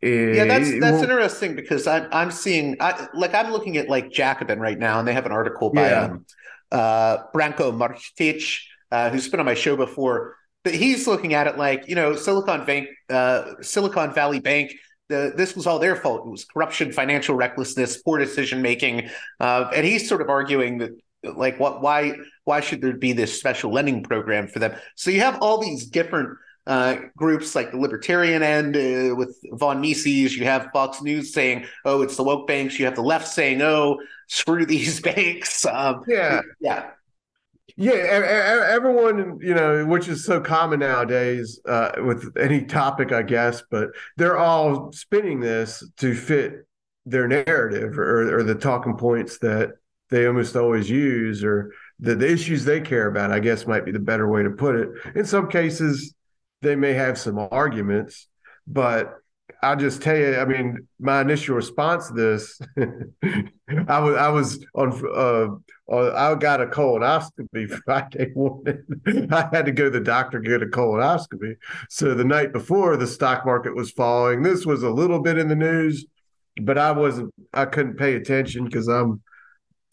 [0.03, 4.59] yeah, that's that's interesting because I'm I'm seeing I, like I'm looking at like Jacobin
[4.59, 6.05] right now, and they have an article by yeah.
[6.05, 6.27] um,
[6.73, 10.37] uh, Branko Marcetic, uh, who's been on my show before.
[10.65, 14.73] But he's looking at it like you know Silicon Bank, uh, Silicon Valley Bank
[15.11, 16.27] the, this was all their fault.
[16.27, 20.93] It was corruption, financial recklessness, poor decision making, uh, and he's sort of arguing that
[21.23, 24.75] like what why why should there be this special lending program for them?
[24.95, 29.81] So you have all these different uh, groups like the libertarian end uh, with von
[29.81, 30.37] Mises.
[30.37, 33.61] You have Fox News saying, "Oh, it's the woke banks." You have the left saying,
[33.61, 36.91] "Oh, screw these banks." Um, yeah, yeah.
[37.77, 43.63] Yeah, everyone, you know, which is so common nowadays uh, with any topic, I guess,
[43.71, 46.67] but they're all spinning this to fit
[47.07, 49.71] their narrative or, or the talking points that
[50.11, 53.93] they almost always use or the, the issues they care about, I guess might be
[53.93, 54.89] the better way to put it.
[55.15, 56.15] In some cases,
[56.63, 58.29] they may have some arguments,
[58.67, 59.20] but
[59.63, 62.61] I'll just tell you, I mean, my initial response to this,
[63.89, 68.85] I was I was on uh, uh, I got a colonoscopy Friday morning.
[69.33, 71.57] I had to go to the doctor get a colonoscopy.
[71.89, 74.43] So the night before the stock market was falling.
[74.43, 76.07] This was a little bit in the news,
[76.63, 79.23] but I wasn't I couldn't pay attention because I'm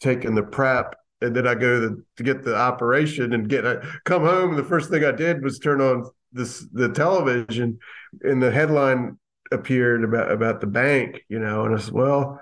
[0.00, 3.82] taking the prep and then I go to, to get the operation and get a,
[4.04, 4.50] come home.
[4.50, 7.78] And the first thing I did was turn on this the television
[8.22, 9.18] and the headline
[9.52, 12.40] appeared about about the bank, you know, and I said, well,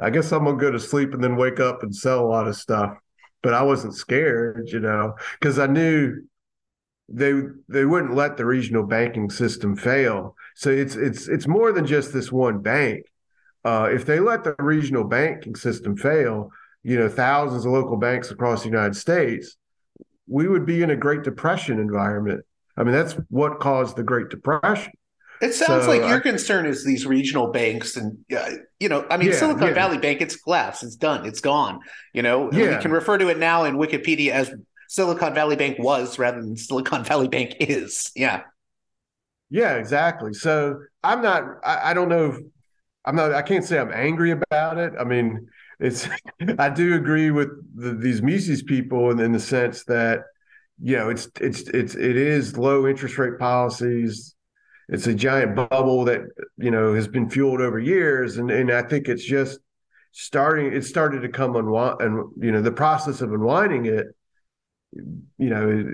[0.00, 2.48] I guess I'm gonna go to sleep and then wake up and sell a lot
[2.48, 2.96] of stuff.
[3.42, 6.22] But I wasn't scared, you know, because I knew
[7.08, 7.32] they
[7.68, 10.34] they wouldn't let the regional banking system fail.
[10.54, 13.04] So it's it's it's more than just this one bank.
[13.64, 16.50] Uh, if they let the regional banking system fail,
[16.82, 19.56] you know, thousands of local banks across the United States,
[20.26, 22.44] we would be in a Great Depression environment.
[22.76, 24.92] I mean, that's what caused the Great Depression.
[25.42, 29.16] It sounds so, like your concern is these regional banks, and uh, you know, I
[29.16, 29.74] mean, yeah, Silicon yeah.
[29.74, 31.80] Valley Bank, it's collapsed, it's done, it's gone.
[32.14, 32.76] You know, yeah.
[32.76, 34.54] we can refer to it now in Wikipedia as
[34.88, 38.12] Silicon Valley Bank was rather than Silicon Valley Bank is.
[38.14, 38.42] Yeah.
[39.50, 40.32] Yeah, exactly.
[40.32, 41.42] So I'm not.
[41.64, 42.26] I, I don't know.
[42.26, 42.38] If,
[43.04, 43.34] I'm not.
[43.34, 44.92] I can't say I'm angry about it.
[44.98, 45.48] I mean,
[45.80, 46.08] it's.
[46.60, 50.20] I do agree with the, these Mises people in, in the sense that
[50.80, 54.36] you know it's it's it's it is low interest rate policies
[54.92, 56.20] it's a giant bubble that
[56.58, 59.58] you know has been fueled over years, and and I think it's just
[60.12, 60.70] starting.
[60.72, 64.08] It started to come unwind, and you know the process of unwinding it,
[64.92, 65.84] you know,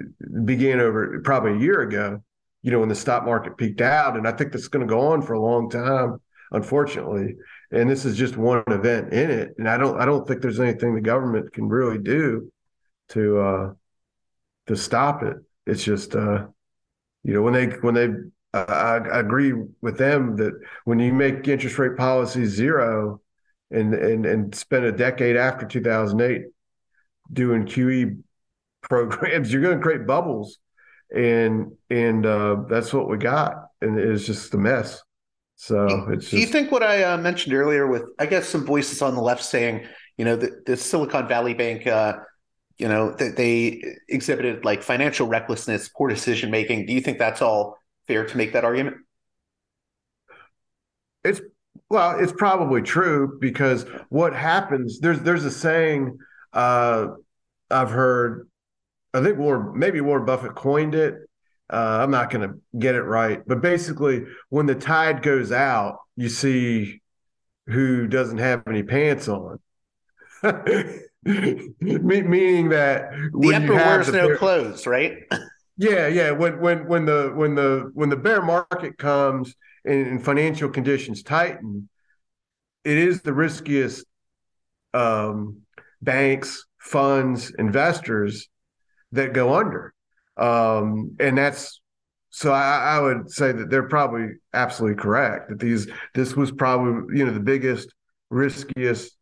[0.44, 2.20] began over probably a year ago.
[2.62, 5.12] You know when the stock market peaked out, and I think that's going to go
[5.12, 7.37] on for a long time, unfortunately.
[7.70, 10.58] And this is just one event in it, and I don't I don't think there's
[10.58, 12.50] anything the government can really do
[13.11, 13.72] to uh
[14.66, 15.37] to stop it.
[15.68, 16.46] It's just uh
[17.22, 18.08] you know when they when they
[18.54, 23.20] I, I agree with them that when you make interest rate policy zero
[23.70, 26.46] and and and spend a decade after 2008
[27.32, 28.22] doing QE
[28.82, 30.59] programs, you're going to create bubbles,
[31.14, 35.03] and and uh, that's what we got, and it's just a mess.
[35.57, 36.24] So it's.
[36.24, 36.30] Just...
[36.30, 39.22] Do you think what I uh, mentioned earlier with I guess some voices on the
[39.22, 39.86] left saying,
[40.16, 42.18] you know, the, the Silicon Valley Bank, uh,
[42.78, 46.86] you know, that they exhibited like financial recklessness, poor decision making.
[46.86, 47.76] Do you think that's all
[48.09, 48.96] fair to make that argument?
[51.24, 51.40] It's
[51.90, 56.18] well, it's probably true because what happens there's there's a saying
[56.52, 57.09] uh,
[57.70, 58.48] I've heard.
[59.14, 61.14] I think Warren maybe Warren Buffett coined it,
[61.70, 65.98] uh, I'm not going to get it right, but basically, when the tide goes out,
[66.16, 67.02] you see
[67.66, 69.59] who doesn't have any pants on.
[71.22, 75.18] Meaning that the emperor wears no bear, clothes, right?
[75.79, 76.33] yeah, yeah.
[76.33, 79.55] When when when the when the when the bear market comes
[79.85, 81.89] and, and financial conditions tighten,
[82.85, 84.05] it is the riskiest
[84.93, 85.62] um,
[86.03, 88.49] banks, funds, investors
[89.12, 89.95] that go under.
[90.37, 91.81] Um, and that's
[92.31, 97.18] so I, I, would say that they're probably absolutely correct that these this was probably
[97.18, 97.93] you know the biggest
[98.31, 99.16] riskiest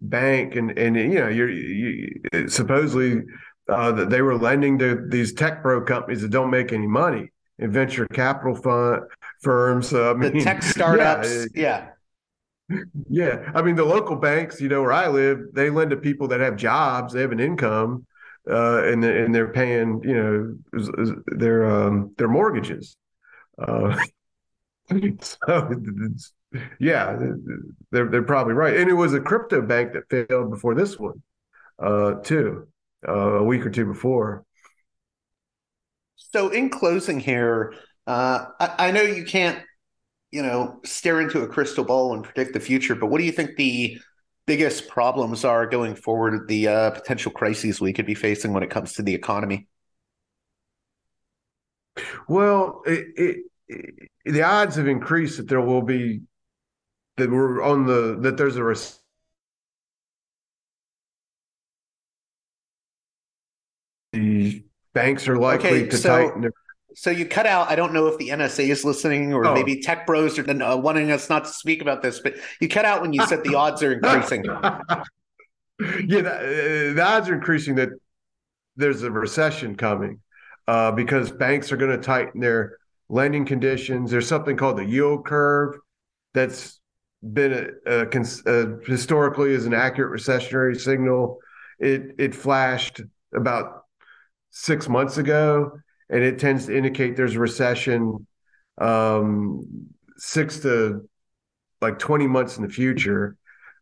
[0.00, 3.22] bank and and you know you're you, supposedly
[3.68, 7.30] uh, that they were lending to these tech pro companies that don't make any money
[7.58, 9.02] and venture capital fund
[9.42, 11.88] firms uh, I mean, the tech startups yeah,
[12.68, 15.96] yeah yeah I mean the local banks you know where I live they lend to
[15.96, 18.06] people that have jobs they have an income
[18.50, 22.96] uh, and and they're paying you know their um, their mortgages.
[23.58, 23.98] Uh,
[25.20, 25.70] so
[26.78, 27.18] yeah,
[27.90, 28.76] they're they're probably right.
[28.76, 31.22] And it was a crypto bank that failed before this one,
[31.78, 32.68] uh, too,
[33.06, 34.44] uh, a week or two before.
[36.16, 37.74] So, in closing here,
[38.06, 39.62] uh, I, I know you can't,
[40.30, 43.32] you know, stare into a crystal ball and predict the future, but what do you
[43.32, 43.98] think the
[44.46, 48.70] biggest problems are going forward, the uh, potential crises we could be facing when it
[48.70, 49.68] comes to the economy?
[52.28, 53.36] Well, it, it,
[53.68, 56.22] it, the odds have increased that there will be
[57.16, 58.64] that we're on the that there's a
[64.18, 64.64] the
[64.94, 66.52] banks are likely okay, to so, tighten their
[66.98, 67.70] so you cut out.
[67.70, 69.54] I don't know if the NSA is listening or oh.
[69.54, 72.84] maybe tech bros are uh, wanting us not to speak about this, but you cut
[72.84, 74.44] out when you said the odds are increasing.
[74.44, 75.04] yeah,
[75.78, 77.90] the, uh, the, odds are increasing that
[78.74, 80.20] there's a recession coming
[80.66, 84.10] uh, because banks are going to tighten their lending conditions.
[84.10, 85.76] There's something called the yield curve
[86.34, 86.80] that's
[87.32, 87.52] been
[87.86, 88.08] a, a,
[88.46, 91.38] a, historically as an accurate recessionary signal.
[91.78, 93.02] It it flashed
[93.32, 93.84] about
[94.50, 95.72] six months ago
[96.10, 98.26] and it tends to indicate there's a recession
[98.78, 101.08] um, six to
[101.80, 103.36] like 20 months in the future.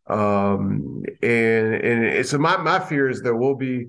[0.07, 3.87] Um, and and so my, my fear is there will be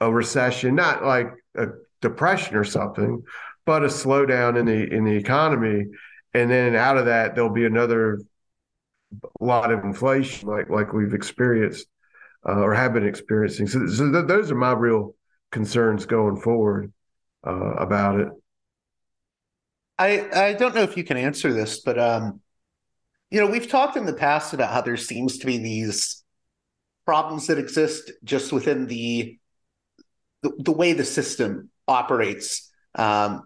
[0.00, 1.68] a recession, not like a
[2.00, 3.22] depression or something,
[3.64, 5.86] but a slowdown in the in the economy.
[6.32, 8.20] And then out of that, there'll be another
[9.40, 11.86] lot of inflation like like we've experienced
[12.48, 13.68] uh, or have been experiencing.
[13.68, 15.14] So, so th- those are my real
[15.54, 16.92] concerns going forward
[17.46, 18.28] uh, about it.
[19.96, 22.40] I I don't know if you can answer this, but um,
[23.30, 26.22] you know, we've talked in the past about how there seems to be these
[27.06, 29.38] problems that exist just within the
[30.42, 32.70] the, the way the system operates.
[32.96, 33.44] Um,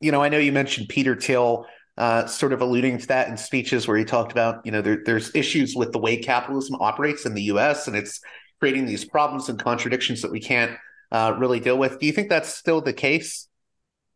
[0.00, 1.66] you know, I know you mentioned Peter Thiel,
[1.96, 5.02] uh, sort of alluding to that in speeches where he talked about, you know, there,
[5.04, 7.86] there's issues with the way capitalism operates in the U.S.
[7.86, 8.20] and it's
[8.58, 10.76] creating these problems and contradictions that we can't
[11.14, 12.00] uh, really deal with.
[12.00, 13.46] Do you think that's still the case?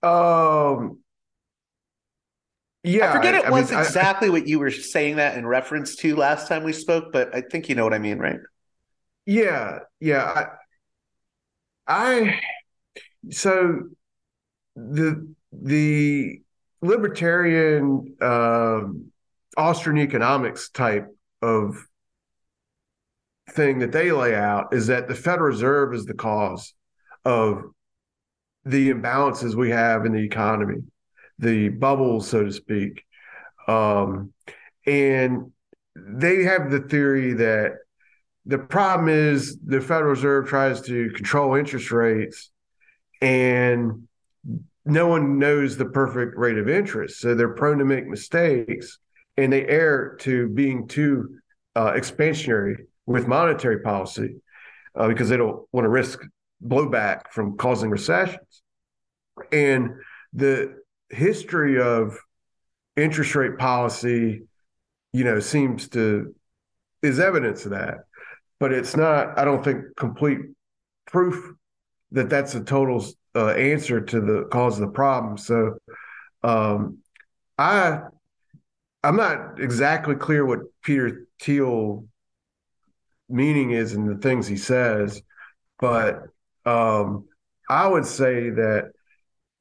[0.02, 0.98] Um,
[2.82, 5.46] yeah, I forget it I, was mean, exactly I, what you were saying that in
[5.46, 8.40] reference to last time we spoke, but I think you know what I mean, right?
[9.26, 10.46] Yeah, yeah.
[11.86, 12.40] I,
[13.30, 13.82] so
[14.74, 16.40] the the
[16.82, 19.12] libertarian um,
[19.56, 21.06] Austrian economics type
[21.42, 21.76] of
[23.50, 26.74] thing that they lay out is that the Federal Reserve is the cause
[27.24, 27.62] of
[28.64, 30.82] the imbalances we have in the economy,
[31.38, 33.04] the bubbles, so to speak.
[33.66, 34.32] Um,
[34.86, 35.52] and
[35.96, 37.72] they have the theory that
[38.46, 42.50] the problem is the Federal Reserve tries to control interest rates
[43.20, 44.08] and
[44.84, 47.20] no one knows the perfect rate of interest.
[47.20, 48.98] So they're prone to make mistakes
[49.36, 51.38] and they err to being too
[51.76, 54.36] uh, expansionary with monetary policy
[54.94, 56.20] uh, because they don't want to risk
[56.64, 58.62] blowback from causing recessions.
[59.52, 59.90] And
[60.32, 60.76] the
[61.10, 62.18] history of
[62.96, 64.42] interest rate policy,
[65.12, 66.34] you know, seems to
[67.02, 67.98] is evidence of that,
[68.58, 69.38] but it's not.
[69.38, 70.38] I don't think complete
[71.06, 71.52] proof
[72.12, 73.04] that that's a total
[73.34, 75.36] uh, answer to the cause of the problem.
[75.38, 75.78] So,
[76.42, 76.98] um,
[77.56, 78.00] I
[79.04, 82.04] I'm not exactly clear what Peter Thiel
[83.28, 85.22] meaning is in the things he says,
[85.78, 86.22] but
[86.68, 87.24] um,
[87.70, 88.92] I would say that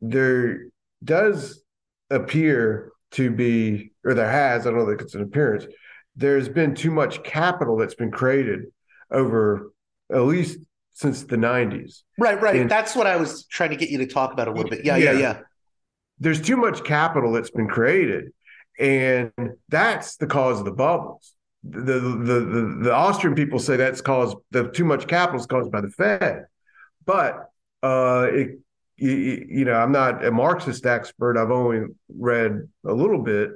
[0.02, 0.68] there
[1.04, 1.62] does
[2.10, 5.66] appear to be, or there has, I don't know if it's an appearance,
[6.16, 8.66] there's been too much capital that's been created
[9.12, 9.72] over
[10.12, 10.60] at least
[10.94, 12.02] since the 90s.
[12.18, 12.56] Right, right.
[12.56, 14.84] And, That's what I was trying to get you to talk about a little bit.
[14.84, 15.20] Yeah, yeah, yeah.
[15.20, 15.40] yeah.
[16.20, 18.32] there's too much capital that's been created,
[18.80, 19.32] and
[19.70, 21.34] that's the cause of the bubbles.
[21.64, 25.72] The the the, the Austrian people say that's caused the too much capital is caused
[25.72, 26.46] by the Fed,
[27.08, 27.50] but
[27.82, 28.60] uh, it,
[28.98, 31.38] you, you know I'm not a Marxist expert.
[31.38, 33.52] I've only read a little bit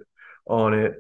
[0.47, 0.93] on it,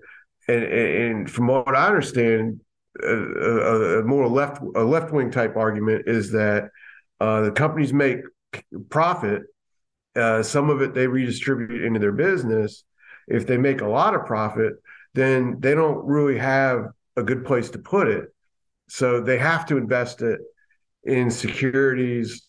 [0.47, 2.59] and, and from what I understand,
[3.01, 6.69] a, a, a more left a left wing type argument is that
[7.19, 8.19] uh, the companies make
[8.89, 9.43] profit.
[10.13, 12.83] Uh, some of it they redistribute into their business.
[13.27, 14.73] If they make a lot of profit,
[15.13, 18.25] then they don't really have a good place to put it.
[18.89, 20.41] So they have to invest it
[21.03, 22.43] in securities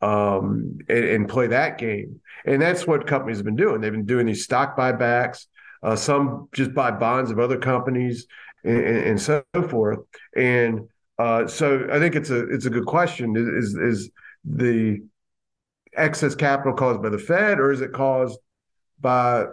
[0.00, 2.20] um, and, and, play that game.
[2.46, 3.80] And that's what companies have been doing.
[3.80, 5.46] They've been doing these stock buybacks.
[5.82, 8.26] Uh, some just buy bonds of other companies
[8.64, 9.98] and, and so forth.
[10.34, 10.88] And
[11.18, 13.36] uh, so I think it's a it's a good question.
[13.36, 14.10] Is is
[14.44, 15.02] the
[15.94, 18.38] excess capital caused by the Fed, or is it caused
[19.00, 19.44] by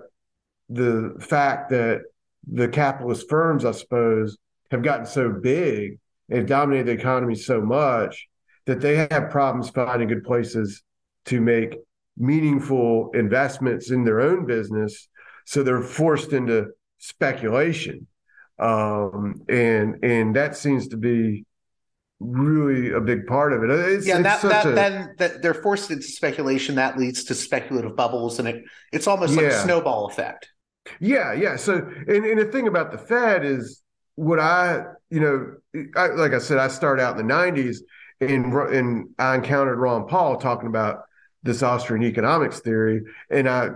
[0.70, 2.04] the fact that
[2.50, 4.38] the capitalist firms, I suppose,
[4.72, 8.28] have gotten so big and dominated the economy so much
[8.68, 10.84] that they have problems finding good places
[11.26, 11.76] to make
[12.18, 15.08] meaningful investments in their own business.
[15.46, 16.68] So they're forced into
[17.00, 18.08] speculation.
[18.60, 21.46] Um, and and that seems to be
[22.20, 23.70] really a big part of it.
[23.70, 27.96] It's, yeah, that, that a, then that they're forced into speculation that leads to speculative
[27.96, 29.42] bubbles, and it it's almost yeah.
[29.42, 30.50] like a snowball effect.
[31.00, 31.56] Yeah, yeah.
[31.56, 33.84] So, and, and the thing about the Fed is
[34.16, 37.78] what I, you know, I, like I said, I started out in the '90s,
[38.20, 41.04] and and I encountered Ron Paul talking about
[41.44, 43.70] this Austrian economics theory, and I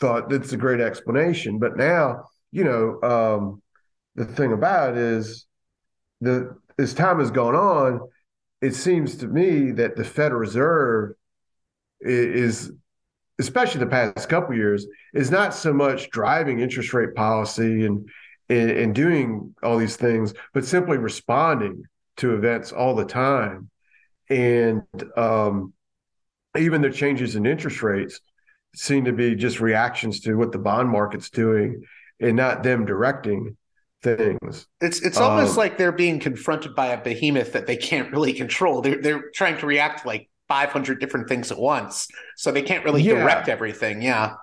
[0.00, 1.58] thought that's a great explanation.
[1.58, 3.62] But now, you know, um,
[4.14, 5.46] the thing about it is
[6.20, 8.00] the as time has gone on,
[8.60, 11.14] it seems to me that the Federal Reserve
[12.00, 12.70] is,
[13.38, 18.08] especially the past couple years, is not so much driving interest rate policy and,
[18.48, 21.82] and and doing all these things, but simply responding
[22.18, 23.70] to events all the time,
[24.30, 24.82] and
[25.16, 25.72] um,
[26.56, 28.20] even the changes in interest rates
[28.74, 31.82] seem to be just reactions to what the bond market's doing,
[32.20, 33.56] and not them directing
[34.02, 34.66] things.
[34.80, 38.32] It's it's almost um, like they're being confronted by a behemoth that they can't really
[38.32, 38.80] control.
[38.80, 43.02] They're they're trying to react like 500 different things at once, so they can't really
[43.02, 43.14] yeah.
[43.14, 44.02] direct everything.
[44.02, 44.34] Yeah,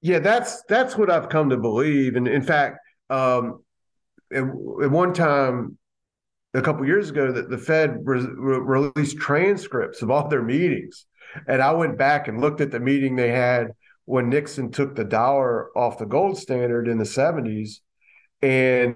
[0.00, 2.16] yeah, that's that's what I've come to believe.
[2.16, 2.78] And in fact,
[3.10, 3.62] um,
[4.32, 5.78] at, at one time,
[6.56, 11.06] a couple years ago, that the Fed re- re- released transcripts of all their meetings,
[11.46, 13.68] and I went back and looked at the meeting they had
[14.04, 17.80] when Nixon took the dollar off the gold standard in the 70s
[18.40, 18.94] and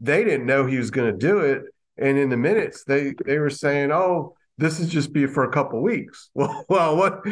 [0.00, 1.62] they didn't know he was going to do it.
[1.98, 5.52] And in the minutes, they they were saying, "Oh, this is just be for a
[5.52, 7.24] couple weeks." Well, well, what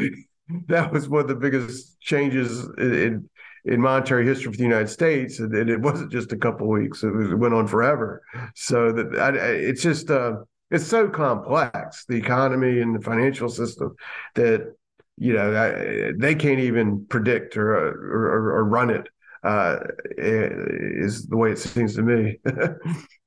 [0.69, 3.29] that was one of the biggest changes in
[3.65, 7.15] in monetary history for the United States, and it wasn't just a couple weeks; it,
[7.15, 8.23] was, it, went on forever.
[8.55, 10.37] So that I, it's just uh,
[10.71, 13.95] it's so complex, the economy and the financial system,
[14.35, 14.75] that
[15.17, 19.07] you know I, they can't even predict or, or, or run it
[19.45, 19.79] uh,
[20.17, 22.39] is the way it seems to me.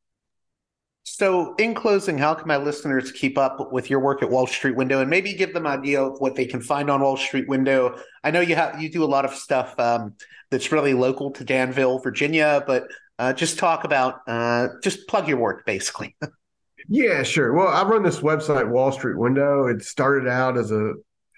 [1.09, 4.75] so, in closing, how can my listeners keep up with your work at Wall Street
[4.75, 7.47] Window, and maybe give them an idea of what they can find on Wall Street
[7.47, 7.97] Window?
[8.25, 10.15] I know you have you do a lot of stuff um,
[10.51, 12.89] that's really local to Danville, Virginia, but
[13.19, 16.13] uh, just talk about uh, just plug your work, basically.
[16.89, 17.53] yeah, sure.
[17.53, 19.67] Well, I run this website, Wall Street Window.
[19.67, 20.91] It started out as a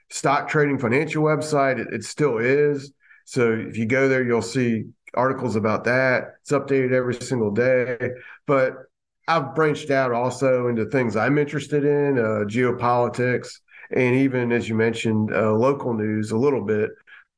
[0.09, 1.77] stock trading financial website.
[1.77, 2.91] It, it still is.
[3.25, 6.37] So if you go there, you'll see articles about that.
[6.41, 7.99] It's updated every single day.
[8.47, 8.88] But
[9.29, 13.49] I've branched out also into things I'm interested in, uh, geopolitics,
[13.91, 16.89] and even as you mentioned, uh, local news a little bit.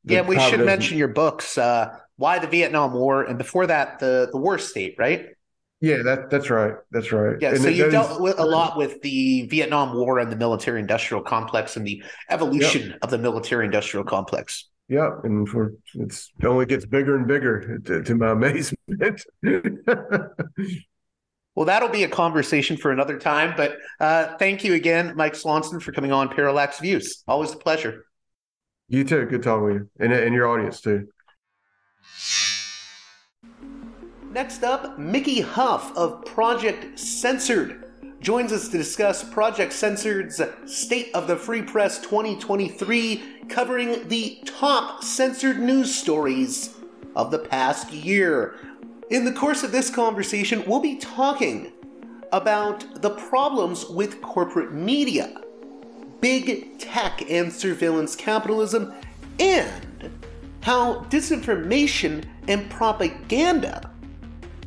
[0.05, 1.57] Yeah, we should mention your books.
[1.57, 5.27] Uh, Why the Vietnam War, and before that, the the War State, right?
[5.81, 6.75] Yeah, that that's right.
[6.91, 7.35] That's right.
[7.41, 10.79] Yeah, and so you dealt with, a lot with the Vietnam War and the military
[10.79, 12.99] industrial complex and the evolution yep.
[13.01, 14.69] of the military industrial complex.
[14.87, 19.25] Yeah, and for it's it only gets bigger and bigger to, to my amazement.
[21.55, 23.53] well, that'll be a conversation for another time.
[23.57, 27.23] But uh, thank you again, Mike Swanson, for coming on Parallax Views.
[27.27, 28.05] Always a pleasure.
[28.87, 29.25] You too.
[29.25, 31.07] Good talking with you, and and your audience too.
[34.31, 37.91] Next up, Mickey Huff of Project Censored
[38.21, 45.03] joins us to discuss Project Censored's State of the Free Press 2023, covering the top
[45.03, 46.75] censored news stories
[47.15, 48.55] of the past year.
[49.12, 51.74] In the course of this conversation, we'll be talking
[52.32, 55.38] about the problems with corporate media,
[56.22, 58.93] big tech and surveillance capitalism,
[59.38, 60.09] and
[60.62, 63.91] how disinformation and propaganda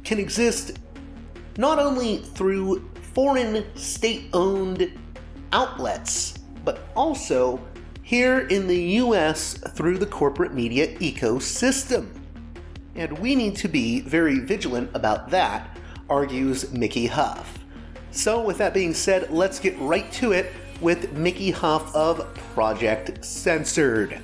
[0.04, 0.78] can exist
[1.56, 4.92] not only through foreign state owned
[5.54, 6.34] outlets,
[6.66, 7.58] but also
[8.02, 12.13] here in the US through the corporate media ecosystem.
[12.96, 15.76] And we need to be very vigilant about that,
[16.08, 17.58] argues Mickey Huff.
[18.12, 23.24] So, with that being said, let's get right to it with Mickey Huff of Project
[23.24, 24.20] Censored.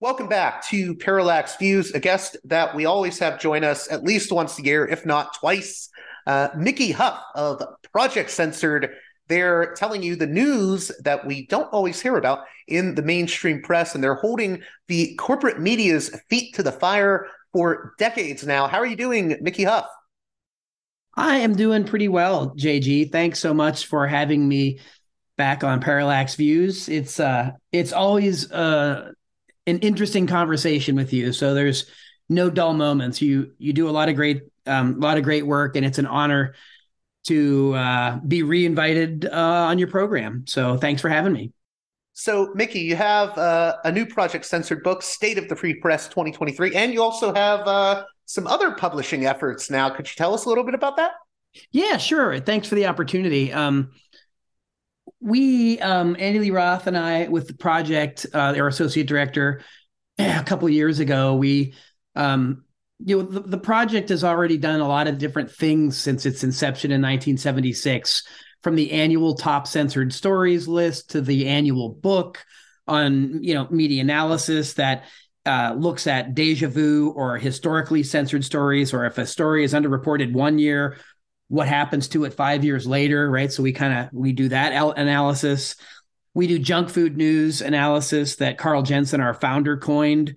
[0.00, 4.32] Welcome back to Parallax Views, a guest that we always have join us at least
[4.32, 5.88] once a year, if not twice.
[6.26, 8.90] Uh, Mickey Huff of Project Censored.
[9.30, 13.94] They're telling you the news that we don't always hear about in the mainstream press,
[13.94, 18.66] and they're holding the corporate media's feet to the fire for decades now.
[18.66, 19.86] How are you doing, Mickey Huff?
[21.16, 23.12] I am doing pretty well, JG.
[23.12, 24.80] Thanks so much for having me
[25.36, 26.88] back on Parallax Views.
[26.88, 29.12] It's uh it's always uh
[29.68, 31.32] an interesting conversation with you.
[31.32, 31.86] So there's
[32.28, 33.22] no dull moments.
[33.22, 35.98] You you do a lot of great um, a lot of great work, and it's
[35.98, 36.54] an honor
[37.26, 39.36] to uh, be reinvited uh,
[39.68, 40.44] on your program.
[40.46, 41.52] So thanks for having me.
[42.12, 46.08] So, Mickey, you have uh, a new project censored book, State of the Free Press
[46.08, 49.88] 2023, and you also have uh, some other publishing efforts now.
[49.88, 51.12] Could you tell us a little bit about that?
[51.72, 52.38] Yeah, sure.
[52.40, 53.52] Thanks for the opportunity.
[53.52, 53.92] Um,
[55.20, 59.62] we, um, Andy Lee Roth and I, with the project, uh, our associate director,
[60.18, 61.74] a couple of years ago, we,
[62.16, 62.64] um,
[63.04, 66.44] you know, the, the project has already done a lot of different things since its
[66.44, 68.24] inception in 1976,
[68.62, 72.44] from the annual top censored stories list to the annual book
[72.86, 75.04] on, you know, media analysis that
[75.46, 80.32] uh, looks at deja vu or historically censored stories, or if a story is underreported
[80.32, 80.98] one year,
[81.48, 83.50] what happens to it five years later, right?
[83.50, 85.76] So we kind of we do that analysis.
[86.34, 90.36] We do junk food news analysis that Carl Jensen, our founder, coined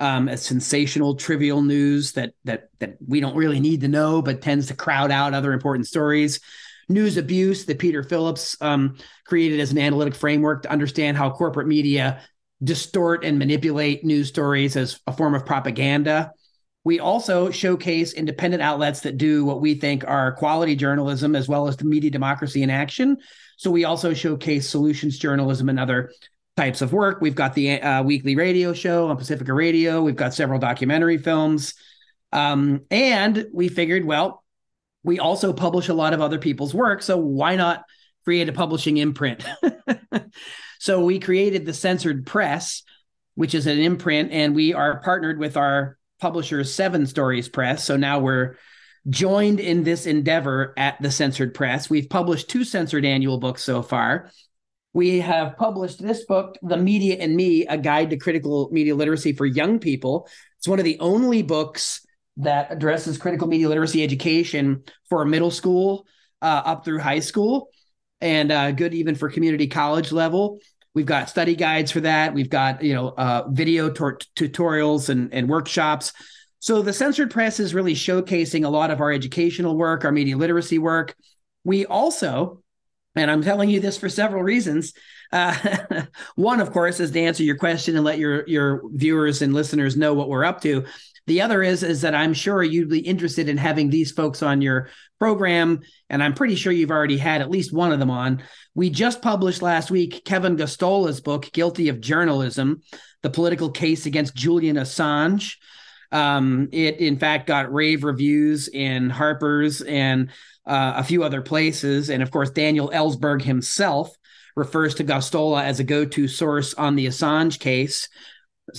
[0.00, 4.66] um, sensational, trivial news that that that we don't really need to know, but tends
[4.68, 6.40] to crowd out other important stories.
[6.88, 11.68] News abuse that Peter Phillips um, created as an analytic framework to understand how corporate
[11.68, 12.22] media
[12.64, 16.32] distort and manipulate news stories as a form of propaganda.
[16.82, 21.68] We also showcase independent outlets that do what we think are quality journalism as well
[21.68, 23.18] as the media democracy in action.
[23.58, 26.10] So we also showcase solutions journalism and other
[26.60, 27.22] types of work.
[27.22, 30.02] We've got the uh, weekly radio show on Pacifica Radio.
[30.02, 31.72] We've got several documentary films.
[32.32, 34.44] Um, and we figured, well,
[35.02, 37.00] we also publish a lot of other people's work.
[37.00, 37.84] So why not
[38.24, 39.42] create a publishing imprint?
[40.78, 42.82] so we created the Censored Press,
[43.36, 47.82] which is an imprint, and we are partnered with our publisher, Seven Stories Press.
[47.84, 48.58] So now we're
[49.08, 51.88] joined in this endeavor at the Censored Press.
[51.88, 54.30] We've published two censored annual books so far.
[54.92, 59.32] We have published this book, The Media and Me, a guide to critical media literacy
[59.32, 60.28] for young people.
[60.58, 62.04] It's one of the only books
[62.38, 66.06] that addresses critical media literacy education for middle school
[66.42, 67.68] uh, up through high school
[68.20, 70.58] and uh, good even for community college level.
[70.94, 72.34] We've got study guides for that.
[72.34, 76.12] We've got you know uh, video tutorials and, and workshops.
[76.58, 80.36] So the censored press is really showcasing a lot of our educational work, our media
[80.36, 81.14] literacy work.
[81.64, 82.62] We also,
[83.16, 84.92] and I'm telling you this for several reasons.
[85.32, 86.04] Uh,
[86.36, 89.96] one, of course, is to answer your question and let your your viewers and listeners
[89.96, 90.84] know what we're up to.
[91.26, 94.62] The other is is that I'm sure you'd be interested in having these folks on
[94.62, 98.42] your program, and I'm pretty sure you've already had at least one of them on.
[98.74, 102.82] We just published last week Kevin Gosztola's book, Guilty of Journalism:
[103.22, 105.56] The Political Case Against Julian Assange.
[106.12, 110.30] Um, it in fact got rave reviews in Harper's and
[110.70, 114.16] uh, a few other places, and of course Daniel Ellsberg himself
[114.54, 118.08] refers to Gosztola as a go-to source on the Assange case.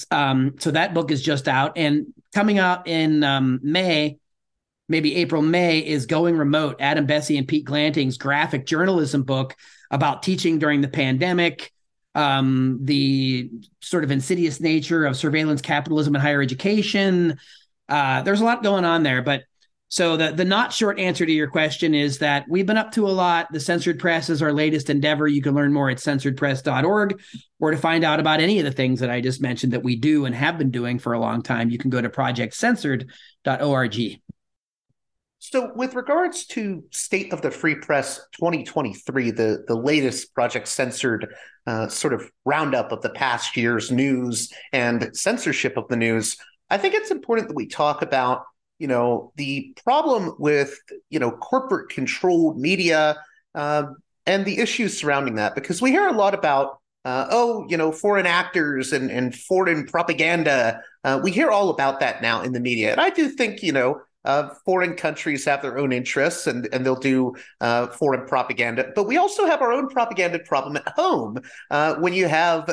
[0.09, 4.17] Um, so that book is just out, and coming out in um, May,
[4.87, 9.55] maybe April, May, is Going Remote, Adam Bessie and Pete Glanting's graphic journalism book
[9.89, 11.73] about teaching during the pandemic,
[12.15, 13.49] um, the
[13.81, 17.37] sort of insidious nature of surveillance capitalism in higher education.
[17.89, 19.43] Uh, there's a lot going on there, but
[19.91, 23.05] so the the not short answer to your question is that we've been up to
[23.05, 23.51] a lot.
[23.51, 25.27] The Censored Press is our latest endeavor.
[25.27, 27.21] You can learn more at censoredpress.org
[27.59, 29.97] or to find out about any of the things that I just mentioned that we
[29.97, 34.21] do and have been doing for a long time, you can go to projectcensored.org.
[35.39, 41.27] So, with regards to State of the Free Press 2023, the, the latest Project Censored
[41.67, 46.37] uh, sort of roundup of the past year's news and censorship of the news,
[46.69, 48.43] I think it's important that we talk about
[48.81, 50.77] you know the problem with
[51.09, 53.15] you know corporate controlled media
[53.55, 53.83] uh,
[54.25, 55.55] and the issues surrounding that?
[55.55, 59.85] Because we hear a lot about, uh, oh, you know, foreign actors and, and foreign
[59.85, 60.81] propaganda.
[61.03, 62.91] Uh, we hear all about that now in the media.
[62.91, 66.85] And I do think, you know, uh, foreign countries have their own interests and, and
[66.85, 68.91] they'll do uh, foreign propaganda.
[68.93, 71.39] But we also have our own propaganda problem at home
[71.71, 72.69] uh, when you have,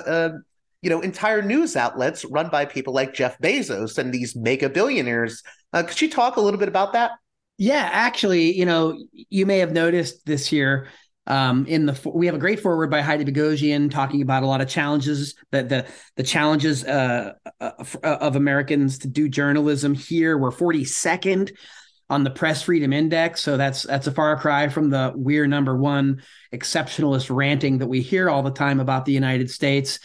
[0.83, 5.43] you know, entire news outlets run by people like Jeff Bezos and these mega billionaires.
[5.73, 7.13] Uh, could you talk a little bit about that?
[7.57, 10.89] Yeah, actually, you know, you may have noticed this year
[11.29, 14.63] um, in the we have a great forward by Heidi Boghossian talking about a lot
[14.63, 17.71] of challenges that the the challenges uh, uh,
[18.03, 20.39] uh of Americans to do journalism here.
[20.39, 21.53] We're 42nd
[22.09, 25.77] on the Press Freedom Index, so that's that's a far cry from the we're number
[25.77, 26.23] one
[26.55, 30.01] exceptionalist ranting that we hear all the time about the United States.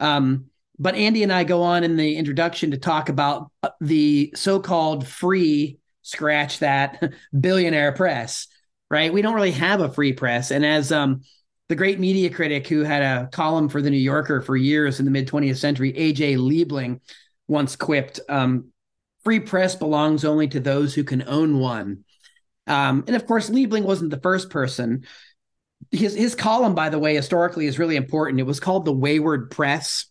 [0.00, 0.46] Um,
[0.78, 5.06] but Andy and I go on in the introduction to talk about uh, the so-called
[5.06, 8.46] free scratch that billionaire press
[8.90, 9.12] right?
[9.12, 10.50] We don't really have a free press.
[10.50, 11.22] And as um,
[11.68, 15.04] the great media critic who had a column for the New Yorker for years in
[15.04, 17.00] the mid 20th century, AJ Liebling,
[17.46, 18.68] once quipped, um,
[19.24, 22.04] free press belongs only to those who can own one.
[22.66, 25.06] Um, and of course, Liebling wasn't the first person.
[25.90, 28.40] His his column, by the way, historically is really important.
[28.40, 30.06] It was called the Wayward Press.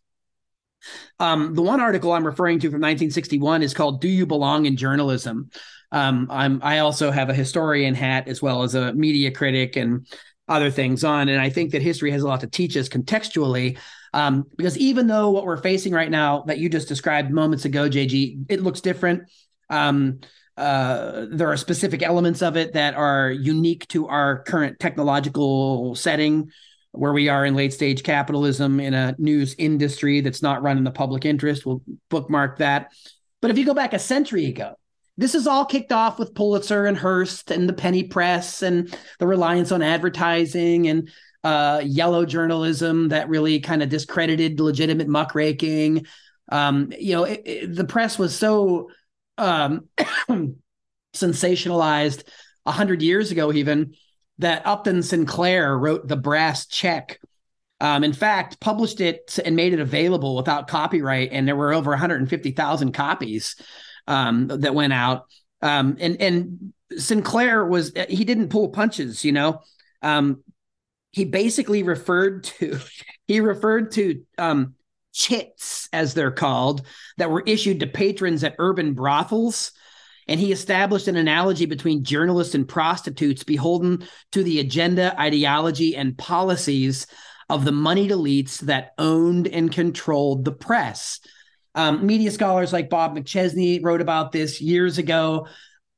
[1.20, 4.78] Um, the one article I'm referring to from 1961 is called "Do You Belong in
[4.78, 5.50] Journalism?"
[5.92, 10.08] Um, I'm I also have a historian hat as well as a media critic and
[10.48, 13.78] other things on, and I think that history has a lot to teach us contextually.
[14.14, 17.90] Um, because even though what we're facing right now that you just described moments ago,
[17.90, 19.30] JG, it looks different.
[19.70, 20.22] Um,
[20.58, 26.52] uh, there are specific elements of it that are unique to our current technological setting
[26.92, 30.84] where we are in late stage capitalism in a news industry that's not run in
[30.84, 31.66] the public interest.
[31.66, 32.92] We'll bookmark that.
[33.42, 34.76] But if you go back a century ago,
[35.16, 39.28] this is all kicked off with Pulitzer and Hearst and the penny press and the
[39.28, 41.10] reliance on advertising and
[41.44, 46.06] uh, yellow journalism that really kind of discredited legitimate muckraking.
[46.52, 48.90] Um, you know, it, it, the press was so
[49.38, 49.88] um,
[51.14, 52.24] sensationalized
[52.66, 53.96] a hundred years ago, even
[54.40, 57.20] that Upton Sinclair wrote the brass check.
[57.80, 61.92] Um, in fact, published it and made it available without copyright, and there were over
[61.92, 63.56] 150,000 copies
[64.08, 65.26] um, that went out.
[65.62, 69.62] Um, and and Sinclair was he didn't pull punches, you know.
[70.02, 70.44] Um,
[71.12, 72.80] he basically referred to
[73.28, 74.76] he referred to um,
[75.18, 76.84] chits as they're called
[77.18, 79.72] that were issued to patrons at urban brothels.
[80.28, 86.18] And he established an analogy between journalists and prostitutes beholden to the agenda, ideology, and
[86.18, 87.08] policies
[87.50, 91.20] of the moneyed elites that owned and controlled the press.
[91.74, 95.48] Um, media scholars like Bob McChesney wrote about this years ago.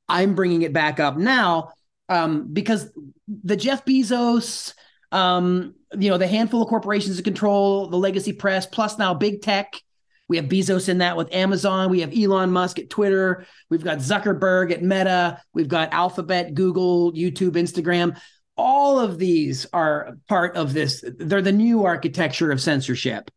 [0.08, 1.72] I'm bringing it back up now
[2.08, 2.92] um, because
[3.28, 4.74] the Jeff Bezos,
[5.12, 9.42] um, you know, the handful of corporations that control the legacy press, plus now big
[9.42, 9.82] tech.
[10.28, 11.90] We have Bezos in that with Amazon.
[11.90, 13.46] We have Elon Musk at Twitter.
[13.70, 15.42] We've got Zuckerberg at Meta.
[15.54, 18.20] We've got Alphabet, Google, YouTube, Instagram.
[18.56, 21.04] All of these are part of this.
[21.18, 23.32] They're the new architecture of censorship.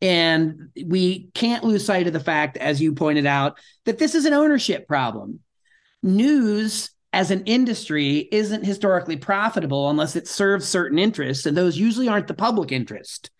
[0.00, 4.24] And we can't lose sight of the fact, as you pointed out, that this is
[4.24, 5.40] an ownership problem.
[6.02, 12.08] News as an industry isn't historically profitable unless it serves certain interests, and those usually
[12.08, 13.30] aren't the public interest.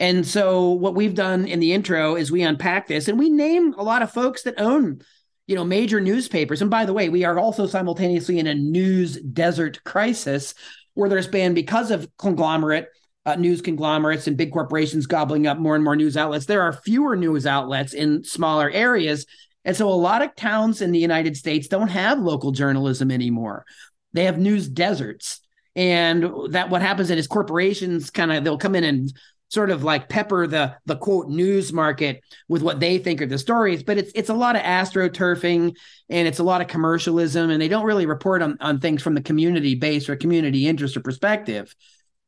[0.00, 3.74] And so, what we've done in the intro is we unpack this and we name
[3.74, 5.00] a lot of folks that own
[5.46, 9.20] you know major newspapers and by the way we are also simultaneously in a news
[9.20, 10.54] desert crisis
[10.94, 12.88] where there's been because of conglomerate
[13.26, 16.72] uh, news conglomerates and big corporations gobbling up more and more news outlets, there are
[16.72, 19.26] fewer news outlets in smaller areas.
[19.64, 23.64] And so a lot of towns in the United States don't have local journalism anymore.
[24.12, 25.40] They have news deserts.
[25.76, 29.12] And that what happens is corporations kind of they'll come in and
[29.48, 33.38] sort of like pepper the the quote news market with what they think are the
[33.38, 35.76] stories but it's it's a lot of astroturfing
[36.08, 39.14] and it's a lot of commercialism and they don't really report on, on things from
[39.14, 41.74] the community base or community interest or perspective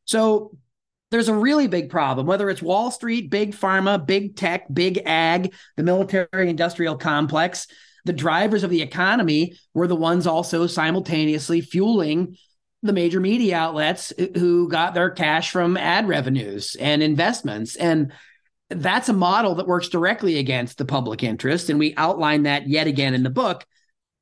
[0.05, 0.57] so
[1.11, 5.55] there's a really big problem, whether it's Wall Street, big pharma, big tech, big ag,
[5.77, 7.67] the military industrial complex.
[8.05, 12.37] The drivers of the economy were the ones also simultaneously fueling
[12.83, 17.77] the major media outlets who got their cash from ad revenues and investments.
[17.77, 18.13] And
[18.71, 21.71] that's a model that works directly against the public interest.
[21.71, 23.65] And we outline that yet again in the book.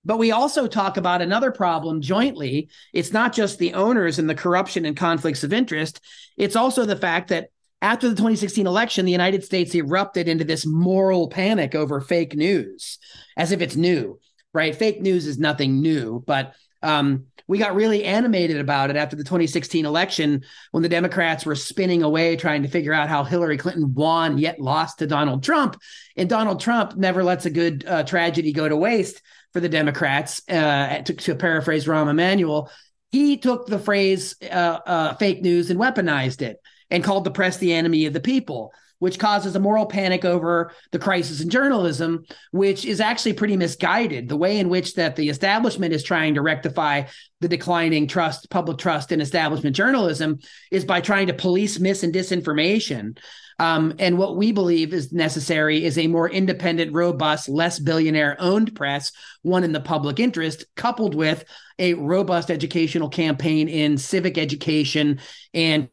[0.05, 2.69] But we also talk about another problem jointly.
[2.93, 6.01] It's not just the owners and the corruption and conflicts of interest,
[6.37, 7.49] it's also the fact that
[7.81, 12.99] after the 2016 election, the United States erupted into this moral panic over fake news,
[13.37, 14.19] as if it's new,
[14.55, 14.75] right?
[14.75, 19.25] Fake news is nothing new, but Um, we got really animated about it after the
[19.25, 23.95] 2016 election when the Democrats were spinning away trying to figure out how Hillary Clinton
[23.95, 25.81] won yet lost to Donald Trump.
[26.17, 29.23] And Donald Trump never lets a good uh, tragedy go to waste
[29.55, 30.43] for the Democrats.
[30.49, 32.71] Uh, to, to, paraphrase Rahm Emanuel,
[33.11, 36.59] he took the phrase uh, uh, fake news and weaponized it
[36.91, 38.75] and called the press the enemy of the people
[39.05, 44.31] which causes a moral panic over the crisis in journalism, which is actually pretty misguided.
[44.31, 47.03] The way in which that the establishment is trying to rectify
[47.41, 50.39] the declining trust, public trust in establishment journalism,
[50.71, 53.19] is by trying to police mis and disinformation.
[53.59, 58.75] Um, and what we believe is necessary is a more independent, robust, less billionaire owned
[58.75, 61.45] press, one in the public interest, coupled with
[61.79, 65.21] a robust educational campaign in civic education
[65.53, 65.89] and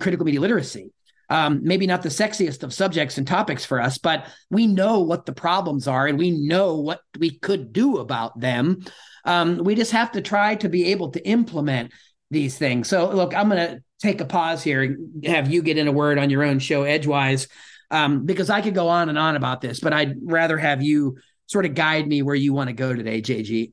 [0.00, 0.90] critical media literacy
[1.30, 5.26] um, maybe not the sexiest of subjects and topics for us, but we know what
[5.26, 8.84] the problems are and we know what we could do about them.
[9.24, 11.92] Um, we just have to try to be able to implement
[12.30, 12.88] these things.
[12.88, 15.92] So, look, I'm going to take a pause here and have you get in a
[15.92, 17.48] word on your own show, Edgewise,
[17.90, 21.16] um, because I could go on and on about this, but I'd rather have you
[21.46, 23.72] sort of guide me where you want to go today, JG.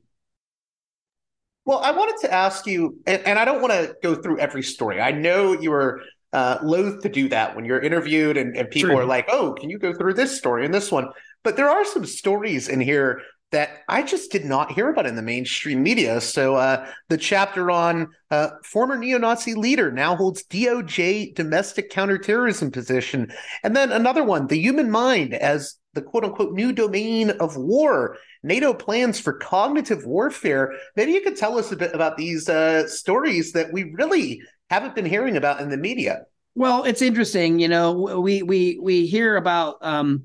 [1.64, 4.62] Well, I wanted to ask you, and, and I don't want to go through every
[4.62, 5.00] story.
[5.00, 6.02] I know you were
[6.32, 9.70] uh, loath to do that when you're interviewed and, and people are like, oh, can
[9.70, 11.08] you go through this story and this one?
[11.44, 13.20] But there are some stories in here
[13.52, 16.20] that I just did not hear about in the mainstream media.
[16.20, 23.32] So uh, the chapter on uh, former neo-Nazi leader now holds DOJ domestic counterterrorism position,
[23.62, 28.16] and then another one, the human mind as the quote-unquote new domain of war.
[28.42, 30.72] NATO plans for cognitive warfare.
[30.96, 34.94] Maybe you could tell us a bit about these uh, stories that we really haven't
[34.94, 36.22] been hearing about in the media.
[36.54, 37.58] Well, it's interesting.
[37.58, 40.24] You know, we we we hear about um,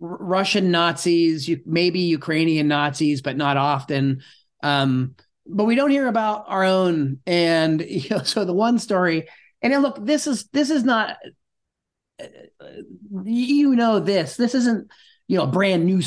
[0.00, 4.22] Russian Nazis, maybe Ukrainian Nazis, but not often.
[4.62, 5.14] Um,
[5.46, 7.20] but we don't hear about our own.
[7.26, 9.28] And you know, so the one story,
[9.62, 11.16] and look, this is this is not.
[13.24, 14.36] You know this.
[14.36, 14.90] This isn't
[15.28, 16.02] you know a brand new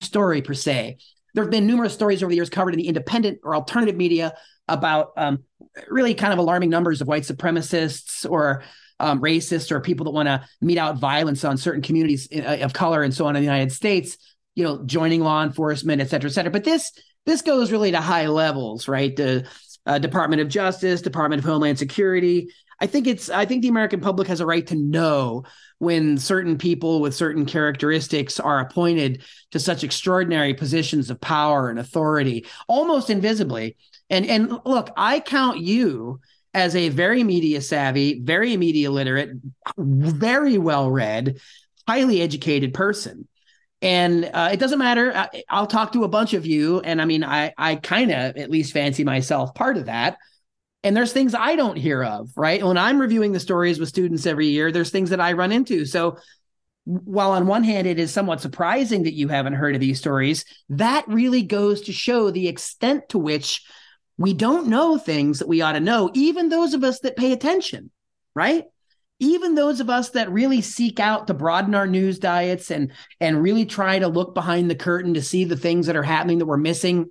[0.00, 0.98] story per se
[1.34, 4.34] there have been numerous stories over the years covered in the independent or alternative media
[4.66, 5.44] about um,
[5.88, 8.64] really kind of alarming numbers of white supremacists or
[9.00, 12.72] um, racists or people that want to mete out violence on certain communities uh, of
[12.72, 14.18] color and so on in the United States,
[14.54, 16.50] you know, joining law enforcement, et cetera, et cetera.
[16.50, 16.92] But this
[17.26, 19.14] this goes really to high levels, right?
[19.14, 19.46] The
[19.86, 22.50] uh, Department of Justice, Department of Homeland Security.
[22.80, 25.44] I think it's I think the American public has a right to know
[25.78, 29.22] when certain people with certain characteristics are appointed
[29.52, 33.76] to such extraordinary positions of power and authority almost invisibly
[34.10, 36.20] and and look i count you
[36.54, 39.30] as a very media savvy very media literate
[39.76, 41.38] very well read
[41.86, 43.28] highly educated person
[43.80, 47.04] and uh, it doesn't matter I, i'll talk to a bunch of you and i
[47.04, 50.18] mean i i kind of at least fancy myself part of that
[50.84, 52.64] and there's things I don't hear of, right?
[52.64, 55.84] When I'm reviewing the stories with students every year, there's things that I run into.
[55.84, 56.18] So
[56.84, 60.44] while on one hand it is somewhat surprising that you haven't heard of these stories,
[60.70, 63.62] that really goes to show the extent to which
[64.18, 67.32] we don't know things that we ought to know, even those of us that pay
[67.32, 67.90] attention,
[68.34, 68.64] right?
[69.20, 73.42] Even those of us that really seek out to broaden our news diets and and
[73.42, 76.46] really try to look behind the curtain to see the things that are happening that
[76.46, 77.06] we're missing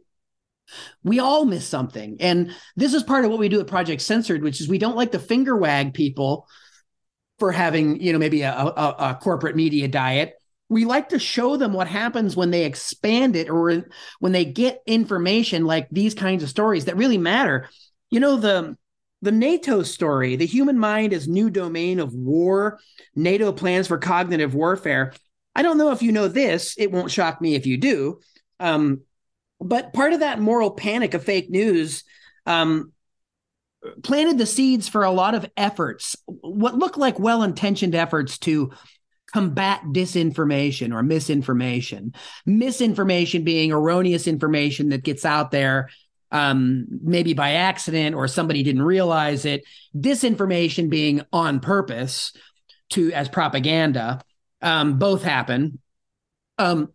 [1.03, 2.17] we all miss something.
[2.19, 4.95] And this is part of what we do at Project Censored, which is we don't
[4.95, 6.47] like to finger wag people
[7.39, 10.33] for having, you know, maybe a, a, a corporate media diet.
[10.69, 13.85] We like to show them what happens when they expand it or
[14.19, 17.69] when they get information like these kinds of stories that really matter.
[18.09, 18.77] You know, the
[19.21, 22.79] the NATO story, the human mind is new domain of war,
[23.15, 25.13] NATO plans for cognitive warfare.
[25.55, 26.75] I don't know if you know this.
[26.77, 28.19] It won't shock me if you do.
[28.59, 29.01] Um,
[29.59, 32.03] but part of that moral panic of fake news
[32.45, 32.91] um,
[34.03, 38.71] planted the seeds for a lot of efforts, what look like well intentioned efforts to
[39.37, 42.11] combat disinformation or misinformation.
[42.47, 45.89] Misinformation being erroneous information that gets out there
[46.31, 49.63] um, maybe by accident or somebody didn't realize it.
[49.95, 52.33] Disinformation being on purpose
[52.89, 54.23] to as propaganda.
[54.63, 55.77] Um, both happen.
[56.57, 56.89] Um,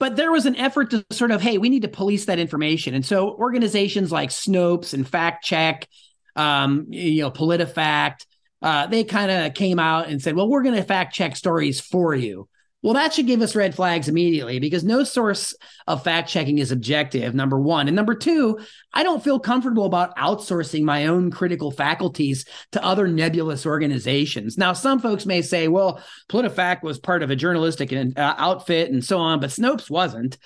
[0.00, 2.94] but there was an effort to sort of, hey, we need to police that information.
[2.94, 5.86] And so organizations like Snopes and Fact Check,
[6.34, 8.24] um, you know, PolitiFact,
[8.64, 11.80] uh, they kind of came out and said, well, we're going to fact check stories
[11.80, 12.48] for you.
[12.82, 15.54] Well, that should give us red flags immediately because no source
[15.86, 17.88] of fact checking is objective, number one.
[17.88, 18.58] And number two,
[18.92, 24.56] I don't feel comfortable about outsourcing my own critical faculties to other nebulous organizations.
[24.56, 29.04] Now, some folks may say, well, PolitiFact was part of a journalistic uh, outfit and
[29.04, 30.38] so on, but Snopes wasn't.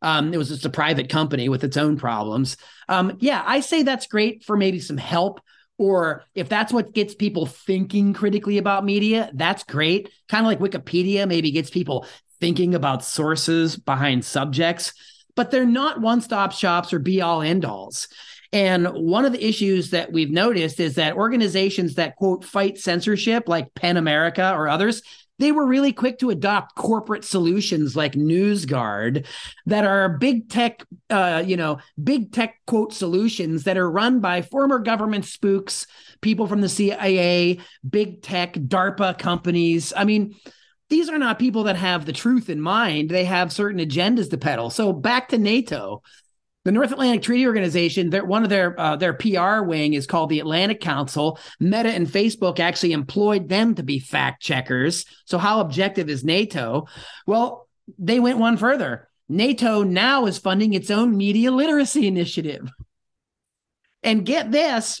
[0.00, 2.56] Um, it was just a private company with its own problems.
[2.88, 5.40] Um, yeah, I say that's great for maybe some help,
[5.78, 10.10] or if that's what gets people thinking critically about media, that's great.
[10.28, 12.06] Kind of like Wikipedia maybe gets people
[12.40, 14.92] thinking about sources behind subjects,
[15.34, 18.08] but they're not one stop shops or be all end alls.
[18.52, 23.48] And one of the issues that we've noticed is that organizations that quote fight censorship,
[23.48, 25.02] like PEN America or others,
[25.38, 29.26] they were really quick to adopt corporate solutions like NewsGuard
[29.66, 34.42] that are big tech, uh, you know, big tech quote solutions that are run by
[34.42, 35.86] former government spooks,
[36.20, 37.58] people from the CIA,
[37.88, 39.92] big tech, DARPA companies.
[39.96, 40.34] I mean,
[40.88, 43.10] these are not people that have the truth in mind.
[43.10, 44.70] They have certain agendas to peddle.
[44.70, 46.02] So back to NATO
[46.66, 50.40] the North Atlantic Treaty Organization, one of their uh, their PR wing is called the
[50.40, 51.38] Atlantic Council.
[51.60, 55.04] Meta and Facebook actually employed them to be fact checkers.
[55.26, 56.88] So how objective is NATO?
[57.24, 57.68] Well,
[58.00, 59.08] they went one further.
[59.28, 62.68] NATO now is funding its own media literacy initiative.
[64.02, 65.00] And get this,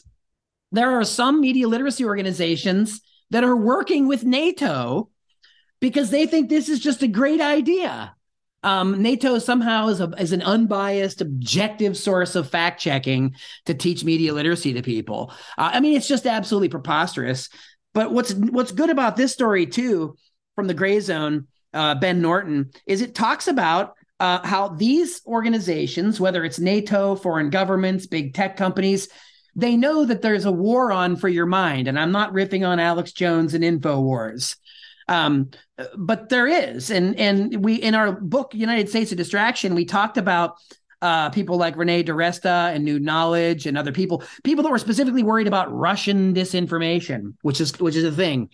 [0.70, 3.00] there are some media literacy organizations
[3.30, 5.10] that are working with NATO
[5.80, 8.15] because they think this is just a great idea.
[8.62, 13.36] Um, NATO somehow is, a, is an unbiased, objective source of fact checking
[13.66, 15.32] to teach media literacy to people.
[15.56, 17.48] Uh, I mean, it's just absolutely preposterous.
[17.94, 20.16] But what's what's good about this story too,
[20.54, 26.20] from the Gray Zone, uh, Ben Norton, is it talks about uh, how these organizations,
[26.20, 29.08] whether it's NATO, foreign governments, big tech companies,
[29.54, 31.88] they know that there's a war on for your mind.
[31.88, 34.56] And I'm not riffing on Alex Jones and InfoWars.
[35.08, 35.50] Um,
[35.96, 40.16] but there is, and and we in our book United States of Distraction, we talked
[40.16, 40.56] about
[41.02, 45.22] uh, people like Renee DiResta and New Knowledge and other people, people that were specifically
[45.22, 48.50] worried about Russian disinformation, which is which is a thing,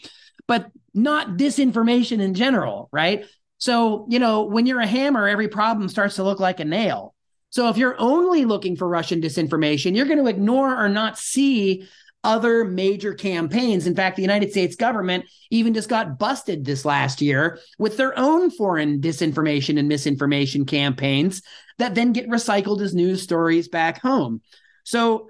[0.46, 3.24] but not disinformation in general, right?
[3.58, 7.14] So you know, when you're a hammer, every problem starts to look like a nail.
[7.50, 11.86] So if you're only looking for Russian disinformation, you're going to ignore or not see
[12.24, 13.86] other major campaigns.
[13.86, 18.16] In fact, the United States government even just got busted this last year with their
[18.18, 21.42] own foreign disinformation and misinformation campaigns
[21.78, 24.40] that then get recycled as news stories back home.
[24.84, 25.28] So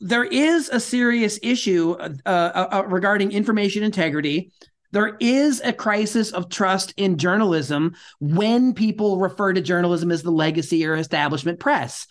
[0.00, 4.52] there is a serious issue uh, uh, uh, regarding information integrity.
[4.92, 10.30] There is a crisis of trust in journalism when people refer to journalism as the
[10.30, 12.06] legacy or establishment press.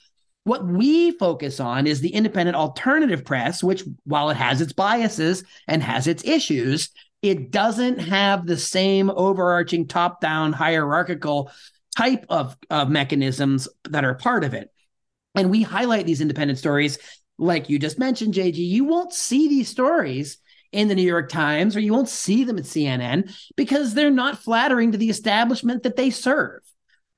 [0.45, 5.43] What we focus on is the independent alternative press, which, while it has its biases
[5.67, 6.89] and has its issues,
[7.21, 11.49] it doesn't have the same overarching top down hierarchical
[11.95, 14.69] type of, of mechanisms that are part of it.
[15.33, 16.97] And we highlight these independent stories,
[17.37, 18.57] like you just mentioned, JG.
[18.57, 20.37] You won't see these stories
[20.73, 24.39] in the New York Times or you won't see them at CNN because they're not
[24.39, 26.61] flattering to the establishment that they serve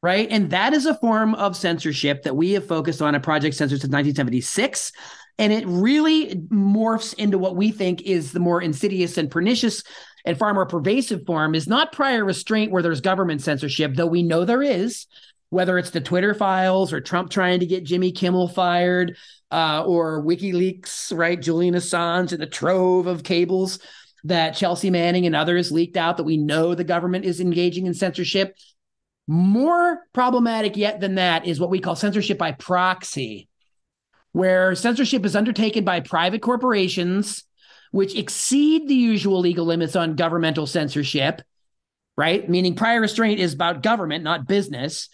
[0.05, 0.27] right?
[0.29, 3.81] And that is a form of censorship that we have focused on at Project Censored
[3.81, 4.91] since 1976.
[5.39, 9.81] And it really morphs into what we think is the more insidious and pernicious
[10.23, 14.21] and far more pervasive form is not prior restraint where there's government censorship, though we
[14.21, 15.07] know there is,
[15.49, 19.17] whether it's the Twitter files or Trump trying to get Jimmy Kimmel fired
[19.49, 21.41] uh, or WikiLeaks, right?
[21.41, 23.79] Julian Assange and the trove of cables
[24.23, 27.95] that Chelsea Manning and others leaked out that we know the government is engaging in
[27.95, 28.55] censorship.
[29.27, 33.49] More problematic yet than that is what we call censorship by proxy,
[34.33, 37.43] where censorship is undertaken by private corporations,
[37.91, 41.41] which exceed the usual legal limits on governmental censorship,
[42.17, 42.47] right?
[42.47, 45.09] Meaning prior restraint is about government, not business.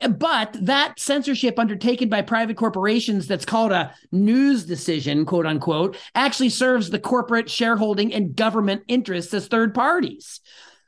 [0.00, 6.50] But that censorship undertaken by private corporations that's called a news decision, quote unquote, actually
[6.50, 10.40] serves the corporate shareholding and government interests as third parties.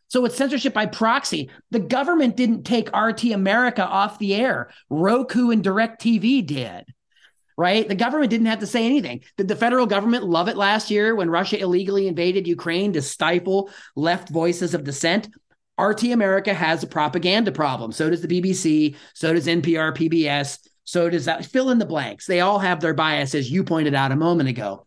[0.08, 1.50] So it's censorship by proxy.
[1.70, 4.70] The government didn't take RT America off the air.
[4.88, 6.84] Roku and DirecTV did.
[7.58, 7.88] Right?
[7.88, 9.22] The government didn't have to say anything.
[9.38, 13.70] Did the federal government love it last year when Russia illegally invaded Ukraine to stifle
[13.94, 15.28] left voices of dissent?
[15.78, 17.92] RT America has a propaganda problem.
[17.92, 18.96] So does the BBC.
[19.14, 20.58] So does NPR, PBS.
[20.84, 21.44] So does that.
[21.46, 22.26] Fill in the blanks.
[22.26, 24.86] They all have their biases, you pointed out a moment ago.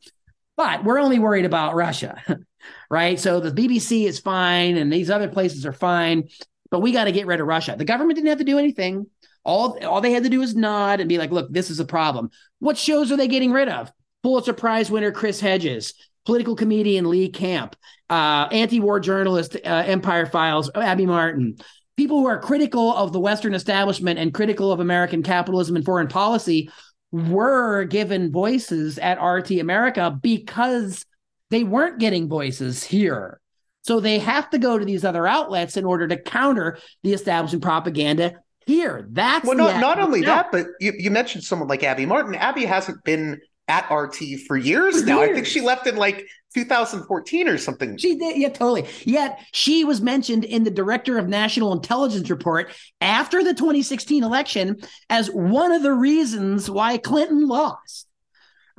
[0.56, 2.22] But we're only worried about Russia.
[2.90, 3.20] right?
[3.20, 6.30] So the BBC is fine and these other places are fine,
[6.72, 7.76] but we got to get rid of Russia.
[7.78, 9.08] The government didn't have to do anything.
[9.46, 11.86] All, all they had to do was nod and be like, look, this is a
[11.86, 12.30] problem.
[12.60, 13.92] What shows are they getting rid of?
[14.22, 15.94] Pulitzer Prize winner Chris Hedges,
[16.26, 17.76] political comedian Lee Camp,
[18.10, 21.58] uh, anti war journalist uh, Empire Files, Abby Martin.
[21.96, 26.08] People who are critical of the Western establishment and critical of American capitalism and foreign
[26.08, 26.70] policy
[27.12, 31.06] were given voices at RT America because
[31.50, 33.40] they weren't getting voices here.
[33.84, 37.64] So they have to go to these other outlets in order to counter the establishment
[37.64, 38.36] propaganda
[38.66, 39.08] here.
[39.10, 42.36] That's well, not, not only that, but you, you mentioned someone like Abby Martin.
[42.36, 45.22] Abby hasn't been at RT for years for now.
[45.22, 45.30] Years.
[45.30, 47.98] I think she left in like 2014 or something.
[47.98, 48.86] She did, yeah, totally.
[49.06, 54.78] Yet she was mentioned in the Director of National Intelligence report after the 2016 election
[55.10, 58.08] as one of the reasons why Clinton lost.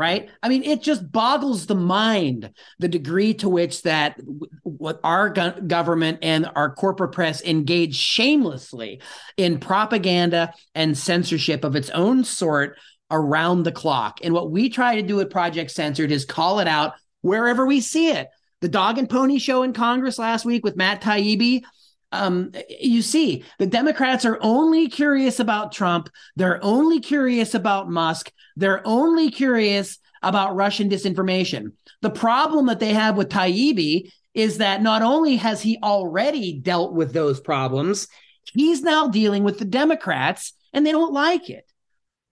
[0.00, 0.30] Right.
[0.42, 4.18] I mean, it just boggles the mind the degree to which that
[4.62, 9.02] what our go- government and our corporate press engage shamelessly
[9.36, 12.78] in propaganda and censorship of its own sort
[13.10, 14.20] around the clock.
[14.22, 17.82] And what we try to do at Project Censored is call it out wherever we
[17.82, 18.28] see it.
[18.62, 21.60] The dog and pony show in Congress last week with Matt Taibbi.
[22.12, 26.10] Um, you see, the Democrats are only curious about Trump.
[26.36, 28.32] They're only curious about Musk.
[28.56, 31.72] They're only curious about Russian disinformation.
[32.02, 36.94] The problem that they have with Taibbi is that not only has he already dealt
[36.94, 38.08] with those problems,
[38.52, 41.64] he's now dealing with the Democrats and they don't like it.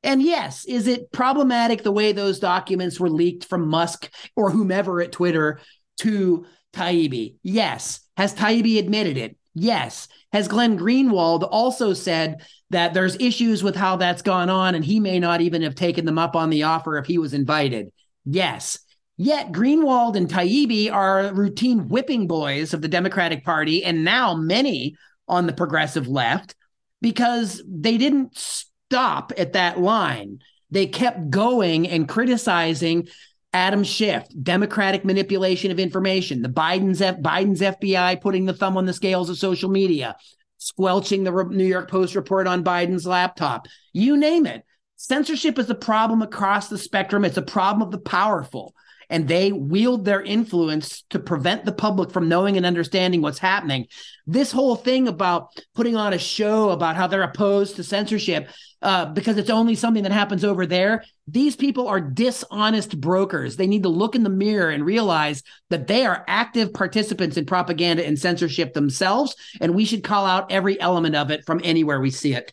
[0.03, 5.01] And yes, is it problematic the way those documents were leaked from Musk or whomever
[5.01, 5.61] at Twitter
[6.01, 7.35] to Taibbi?
[7.43, 8.01] Yes.
[8.17, 9.37] Has Taibbi admitted it?
[9.59, 10.09] Yes.
[10.33, 15.01] Has Glenn Greenwald also said that there's issues with how that's gone on and he
[15.01, 17.91] may not even have taken them up on the offer if he was invited?
[18.25, 18.79] Yes.
[19.17, 24.97] Yet Greenwald and Taibbi are routine whipping boys of the Democratic Party and now many
[25.27, 26.55] on the progressive left
[27.01, 30.39] because they didn't stop at that line.
[30.71, 33.09] They kept going and criticizing
[33.53, 38.85] Adam Schiff, Democratic manipulation of information, the Biden's F- Biden's FBI putting the thumb on
[38.85, 40.17] the scales of social media,
[40.59, 43.67] squelching the New York Post report on Biden's laptop.
[43.93, 44.65] You name it.
[44.97, 47.25] Censorship is a problem across the spectrum.
[47.25, 48.75] It's a problem of the powerful
[49.11, 53.87] and they wield their influence to prevent the public from knowing and understanding what's happening.
[54.27, 58.49] This whole thing about putting on a show about how they're opposed to censorship
[58.81, 63.57] uh, because it's only something that happens over there, these people are dishonest brokers.
[63.57, 67.45] They need to look in the mirror and realize that they are active participants in
[67.45, 72.01] propaganda and censorship themselves, and we should call out every element of it from anywhere
[72.01, 72.53] we see it.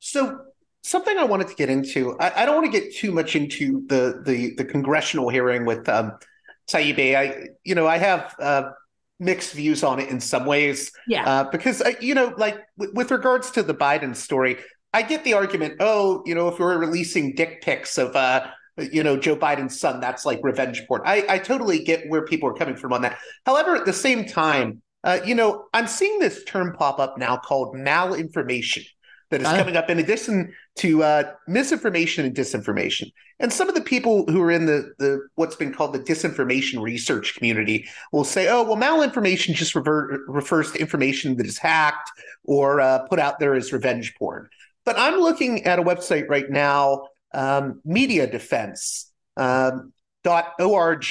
[0.00, 0.40] So
[0.84, 2.16] something I wanted to get into.
[2.20, 5.88] I, I, don't want to get too much into the the, the congressional hearing with
[5.88, 6.12] um,
[6.68, 7.16] Taibbi.
[7.16, 8.70] I you know I have uh,
[9.18, 10.92] mixed views on it in some ways.
[11.08, 11.28] Yeah.
[11.28, 14.58] Uh, because uh, you know, like w- with regards to the Biden story,
[14.92, 15.76] I get the argument.
[15.80, 18.14] Oh, you know, if we're releasing dick pics of.
[18.14, 18.46] Uh,
[18.90, 20.00] you know Joe Biden's son.
[20.00, 21.02] That's like revenge porn.
[21.04, 23.16] I, I totally get where people are coming from on that.
[23.46, 27.36] However, at the same time, uh, you know, I'm seeing this term pop up now
[27.36, 28.84] called malinformation
[29.34, 33.12] that is uh, coming up in addition to uh, misinformation and disinformation.
[33.40, 36.80] And some of the people who are in the the what's been called the disinformation
[36.80, 42.10] research community will say, "Oh, well, malinformation just revert, refers to information that is hacked
[42.44, 44.48] or uh, put out there as revenge porn."
[44.84, 49.10] But I'm looking at a website right now, um, Media Defense.
[49.36, 49.92] Um,
[50.58, 51.04] .org,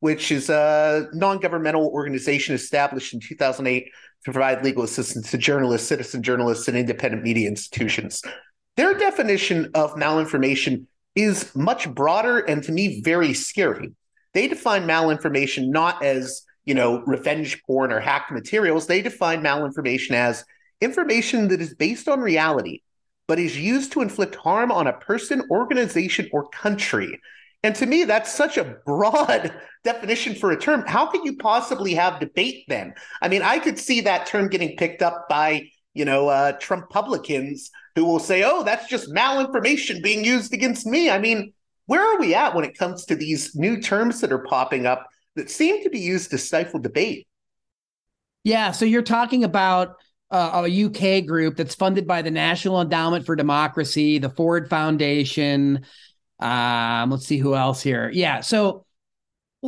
[0.00, 3.90] which is a non-governmental organization established in 2008
[4.24, 8.22] to provide legal assistance to journalists, citizen journalists, and independent media institutions.
[8.76, 13.92] Their definition of malinformation is much broader and to me very scary.
[14.34, 18.86] They define malinformation not as, you know, revenge porn or hacked materials.
[18.86, 20.44] They define malinformation as
[20.80, 22.82] information that is based on reality,
[23.26, 27.18] but is used to inflict harm on a person, organization, or country
[27.62, 29.52] and to me, that's such a broad
[29.84, 30.84] definition for a term.
[30.86, 32.94] How can you possibly have debate then?
[33.20, 36.88] I mean, I could see that term getting picked up by, you know, uh, Trump
[36.90, 41.10] publicans who will say, oh, that's just malinformation being used against me.
[41.10, 41.52] I mean,
[41.86, 45.06] where are we at when it comes to these new terms that are popping up
[45.34, 47.26] that seem to be used to stifle debate?
[48.44, 48.70] Yeah.
[48.70, 49.96] So you're talking about
[50.30, 55.84] uh, a UK group that's funded by the National Endowment for Democracy, the Ford Foundation,
[56.40, 58.10] um, let's see who else here.
[58.12, 58.40] Yeah.
[58.40, 58.84] So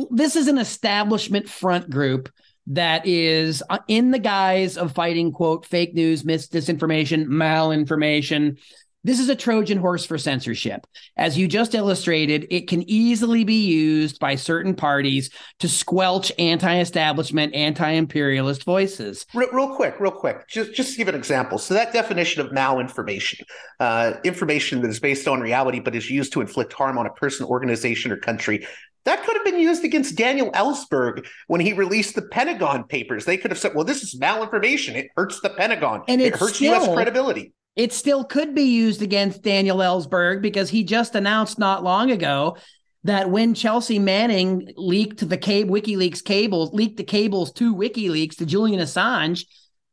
[0.09, 2.29] this is an establishment front group
[2.67, 8.59] that is uh, in the guise of fighting, quote, fake news, mis- disinformation, malinformation,
[9.03, 10.85] this is a Trojan horse for censorship.
[11.17, 17.55] As you just illustrated, it can easily be used by certain parties to squelch anti-establishment,
[17.55, 19.25] anti-imperialist voices.
[19.33, 21.57] Real, real quick, real quick, just just to give an example.
[21.57, 23.41] So that definition of malinformation,
[23.79, 27.11] uh, information that is based on reality but is used to inflict harm on a
[27.11, 28.67] person, organization, or country.
[29.05, 33.25] That could have been used against Daniel Ellsberg when he released the Pentagon Papers.
[33.25, 34.93] They could have said, "Well, this is malinformation.
[34.93, 36.03] It hurts the Pentagon.
[36.07, 36.93] And it hurts still, U.S.
[36.93, 42.11] credibility." It still could be used against Daniel Ellsberg because he just announced not long
[42.11, 42.57] ago
[43.03, 48.45] that when Chelsea Manning leaked the cable WikiLeaks cables, leaked the cables to WikiLeaks to
[48.45, 49.45] Julian Assange,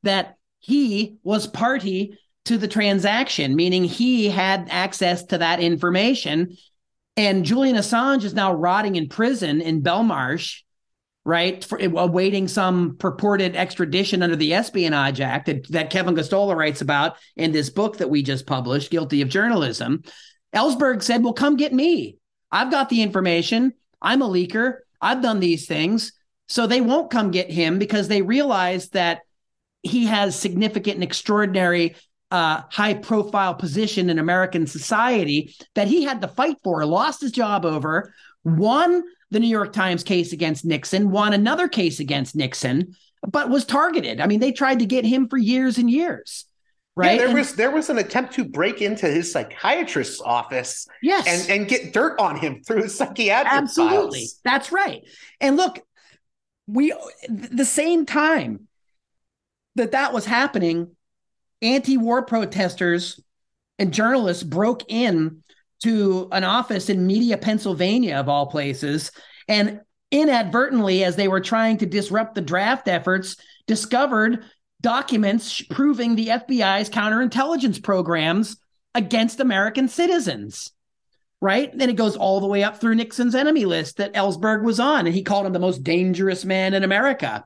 [0.03, 6.57] that he was party to the transaction, meaning he had access to that information.
[7.17, 10.63] And Julian Assange is now rotting in prison in Belmarsh,
[11.29, 16.81] right, for, awaiting some purported extradition under the Espionage Act that, that Kevin Gosztola writes
[16.81, 20.03] about in this book that we just published, Guilty of Journalism.
[20.55, 22.17] Ellsberg said, Well, come get me.
[22.51, 23.75] I've got the information.
[24.01, 24.79] I'm a leaker.
[25.03, 26.13] I've done these things.
[26.49, 29.21] So they won't come get him because they realize that
[29.83, 31.95] he has significant and extraordinary
[32.31, 37.33] uh, high profile position in American society that he had to fight for, lost his
[37.33, 38.15] job over,
[38.45, 42.97] won the New York Times case against Nixon, won another case against Nixon,
[43.27, 44.21] but was targeted.
[44.21, 46.47] I mean, they tried to get him for years and years.
[46.97, 47.13] Right.
[47.13, 51.27] Yeah, there and, was there was an attempt to break into his psychiatrist's office yes.
[51.29, 54.19] and, and get dirt on him through his psychiatric Absolutely.
[54.21, 54.41] files.
[54.45, 55.03] That's right.
[55.41, 55.79] And look,
[56.67, 56.93] we
[57.29, 58.67] the same time
[59.77, 60.97] that that was happening,
[61.63, 63.21] anti-war protesters
[63.79, 65.45] and journalists broke in
[65.83, 69.11] to an office in Media, Pennsylvania, of all places,
[69.47, 69.81] and
[70.11, 73.37] inadvertently, as they were trying to disrupt the draft efforts,
[73.67, 74.45] discovered
[74.81, 78.57] documents proving the FBI's counterintelligence programs
[78.95, 80.73] against American citizens.
[81.41, 81.77] Right.
[81.77, 85.07] Then it goes all the way up through Nixon's enemy list that Ellsberg was on,
[85.07, 87.45] and he called him the most dangerous man in America.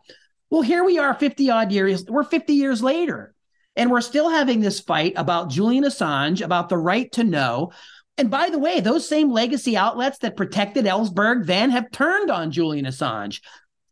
[0.49, 3.35] Well, here we are 50 odd years, we're 50 years later,
[3.77, 7.73] and we're still having this fight about Julian Assange, about the right to know.
[8.18, 12.51] And by the way, those same legacy outlets that protected Ellsberg then have turned on
[12.51, 13.40] Julian Assange.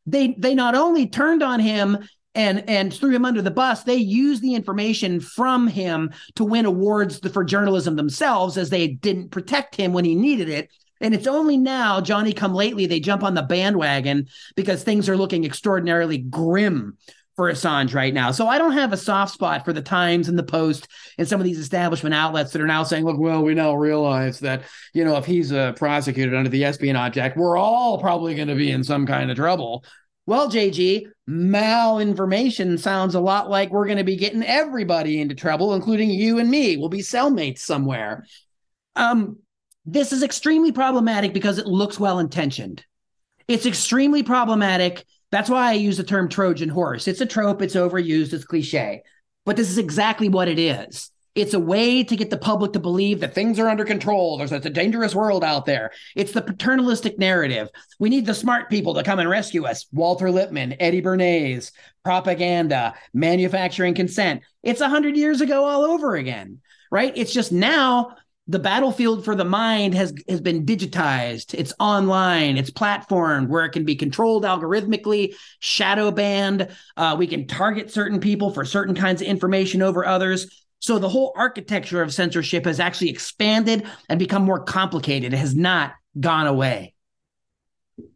[0.06, 1.98] They they not only turned on him
[2.34, 6.64] and and threw him under the bus they used the information from him to win
[6.64, 10.70] awards for journalism themselves as they didn't protect him when he needed it
[11.01, 15.16] and it's only now johnny come lately they jump on the bandwagon because things are
[15.16, 16.97] looking extraordinarily grim
[17.41, 18.33] for Assange right now.
[18.33, 21.41] So I don't have a soft spot for the Times and the Post and some
[21.41, 25.07] of these establishment outlets that are now saying, look, well, we now realize that, you
[25.07, 28.71] know, if he's uh, prosecuted under the Espionage Act, we're all probably going to be
[28.71, 29.87] in some kind of trouble.
[30.27, 35.73] Well, JG, malinformation sounds a lot like we're going to be getting everybody into trouble,
[35.73, 36.77] including you and me.
[36.77, 38.27] We'll be cellmates somewhere.
[38.97, 39.39] Um,
[39.87, 42.85] this is extremely problematic because it looks well intentioned.
[43.49, 45.07] It's extremely problematic.
[45.31, 47.07] That's why I use the term Trojan horse.
[47.07, 49.02] It's a trope, it's overused, it's cliche.
[49.44, 51.11] But this is exactly what it is.
[51.36, 54.36] It's a way to get the public to believe that things are under control.
[54.36, 55.93] There's a dangerous world out there.
[56.16, 57.69] It's the paternalistic narrative.
[58.01, 59.86] We need the smart people to come and rescue us.
[59.93, 61.70] Walter Lippmann, Eddie Bernays,
[62.05, 64.43] propaganda, manufacturing consent.
[64.65, 67.12] It's a hundred years ago all over again, right?
[67.15, 68.16] It's just now
[68.51, 71.55] the battlefield for the mind has has been digitized.
[71.55, 72.56] It's online.
[72.56, 76.68] It's platformed where it can be controlled algorithmically, shadow banned.
[76.97, 80.66] Uh, we can target certain people for certain kinds of information over others.
[80.81, 85.32] So the whole architecture of censorship has actually expanded and become more complicated.
[85.32, 86.94] It has not gone away.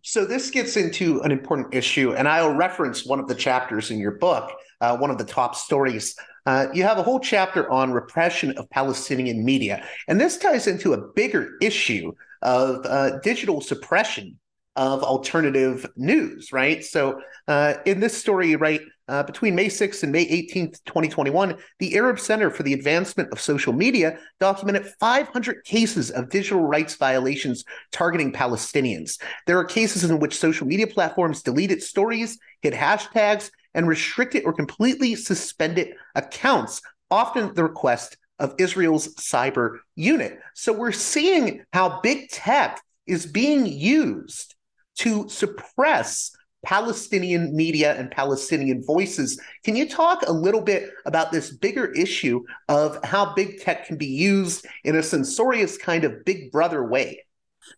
[0.02, 3.98] So this gets into an important issue, and I'll reference one of the chapters in
[3.98, 4.50] your book,
[4.80, 6.16] uh, one of the top stories.
[6.46, 10.92] Uh, you have a whole chapter on repression of Palestinian media, and this ties into
[10.92, 12.12] a bigger issue
[12.42, 14.38] of uh, digital suppression
[14.76, 16.84] of alternative news, right?
[16.84, 21.96] So uh, in this story, right, uh, between May 6th and May 18th, 2021, the
[21.96, 27.64] Arab Center for the Advancement of Social Media documented 500 cases of digital rights violations
[27.92, 29.20] targeting Palestinians.
[29.46, 34.52] There are cases in which social media platforms deleted stories, hid hashtags, and restricted or
[34.52, 36.80] completely suspended accounts,
[37.10, 40.38] often at the request of Israel's cyber unit.
[40.54, 44.54] So we're seeing how big tech is being used
[44.96, 46.32] to suppress
[46.64, 49.40] Palestinian media and Palestinian voices.
[49.64, 53.98] Can you talk a little bit about this bigger issue of how big tech can
[53.98, 57.24] be used in a censorious kind of big brother way?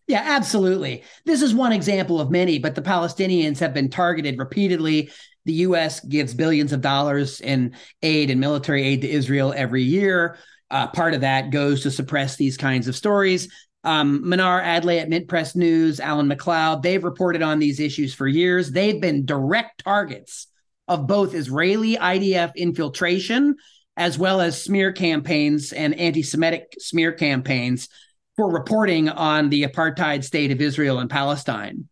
[0.06, 1.04] Yeah, absolutely.
[1.24, 5.10] This is one example of many, but the Palestinians have been targeted repeatedly.
[5.46, 6.00] The U.S.
[6.00, 10.36] gives billions of dollars in aid and military aid to Israel every year.
[10.70, 13.48] Uh, part of that goes to suppress these kinds of stories.
[13.84, 18.26] Um, Mnar Adley at Mint Press News, Alan MacLeod, they've reported on these issues for
[18.26, 18.72] years.
[18.72, 20.48] They've been direct targets
[20.88, 23.56] of both Israeli IDF infiltration
[23.96, 27.88] as well as smear campaigns and anti Semitic smear campaigns
[28.36, 31.88] for reporting on the apartheid state of Israel and Palestine.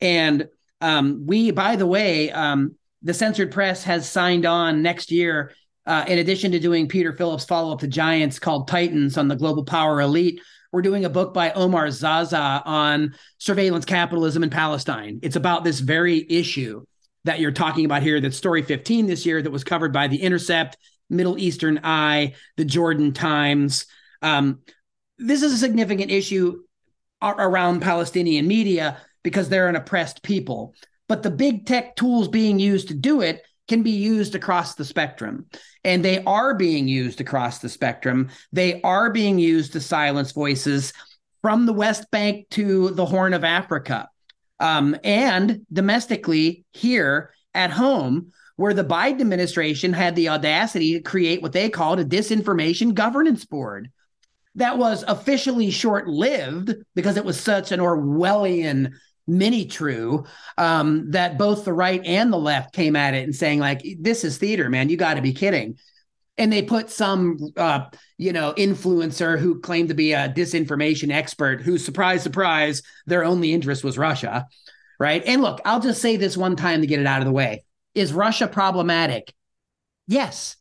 [0.00, 0.48] And
[0.80, 2.74] um, we, by the way, um,
[3.06, 5.52] the censored press has signed on next year,
[5.86, 9.36] uh, in addition to doing Peter Phillips' follow up to Giants called Titans on the
[9.36, 10.40] global power elite
[10.76, 15.20] we're doing a book by Omar Zaza on surveillance capitalism in Palestine.
[15.22, 16.84] It's about this very issue
[17.24, 20.20] that you're talking about here, that's story 15 this year that was covered by The
[20.20, 20.76] Intercept,
[21.08, 23.86] Middle Eastern Eye, the Jordan Times.
[24.20, 24.60] Um,
[25.16, 26.62] this is a significant issue
[27.22, 30.74] around Palestinian media because they're an oppressed people.
[31.08, 34.84] But the big tech tools being used to do it can be used across the
[34.84, 35.46] spectrum.
[35.84, 38.30] And they are being used across the spectrum.
[38.52, 40.92] They are being used to silence voices
[41.42, 44.08] from the West Bank to the Horn of Africa.
[44.58, 51.42] Um, and domestically here at home, where the Biden administration had the audacity to create
[51.42, 53.90] what they called a disinformation governance board
[54.56, 58.92] that was officially short lived because it was such an Orwellian
[59.26, 60.24] mini true
[60.56, 64.24] um, that both the right and the left came at it and saying like this
[64.24, 64.88] is theater man.
[64.88, 65.78] You got to be kidding.
[66.38, 67.86] And they put some uh,
[68.18, 73.52] you know influencer who claimed to be a disinformation expert who surprise surprise their only
[73.52, 74.46] interest was russia
[74.98, 75.22] right?
[75.26, 77.64] And look i'll just say this one time to get it out of the way.
[77.94, 79.34] Is russia problematic?
[80.06, 80.56] Yes.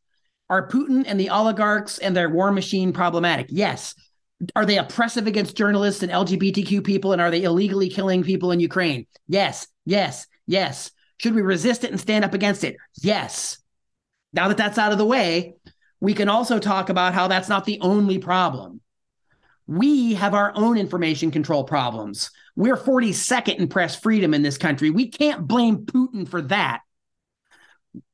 [0.50, 3.48] Are putin and the oligarchs and their war machine problematic?
[3.50, 3.96] Yes
[4.56, 7.14] are they oppressive against journalists and LGBTQ people?
[7.14, 9.08] And are they illegally killing people in Ukraine?
[9.28, 10.92] Yes, yes, yes.
[11.18, 12.76] Should we resist it and stand up against it?
[13.02, 13.58] Yes.
[14.34, 15.56] Now that that's out of the way,
[16.00, 18.82] we can also talk about how that's not the only problem.
[19.68, 22.30] We have our own information control problems.
[22.56, 24.90] We're 42nd in press freedom in this country.
[24.90, 26.82] We can't blame Putin for that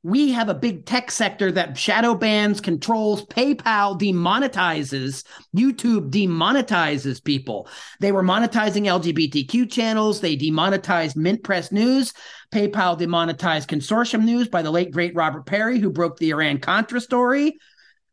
[0.04, 5.24] we have a big tech sector that shadow bans, controls, PayPal demonetizes,
[5.56, 7.68] YouTube demonetizes people.
[8.00, 12.14] They were monetizing LGBTQ channels, they demonetized Mint Press News,
[12.54, 17.00] PayPal demonetized Consortium News by the late great Robert Parry who broke the Iran Contra
[17.00, 17.58] story.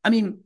[0.05, 0.40] I mean,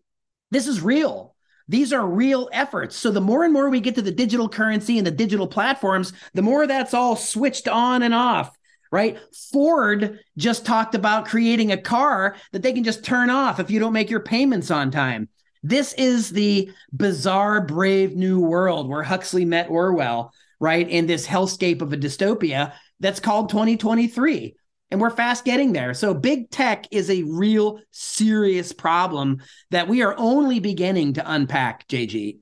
[0.51, 1.35] this is real.
[1.69, 2.97] These are real efforts.
[2.97, 6.13] So the more and more we get to the digital currency and the digital platforms,
[6.35, 8.57] the more that's all switched on and off
[8.93, 9.19] right?
[9.51, 13.81] Ford just talked about creating a car that they can just turn off if you
[13.81, 15.29] don't make your payments on time.
[15.65, 20.89] This is the bizarre, brave new world where Huxley met Orwell, right?
[20.89, 24.55] In this hellscape of a dystopia that's called 2023.
[24.91, 25.95] And we're fast getting there.
[25.95, 29.41] So, big tech is a real serious problem
[29.71, 32.37] that we are only beginning to unpack, JG.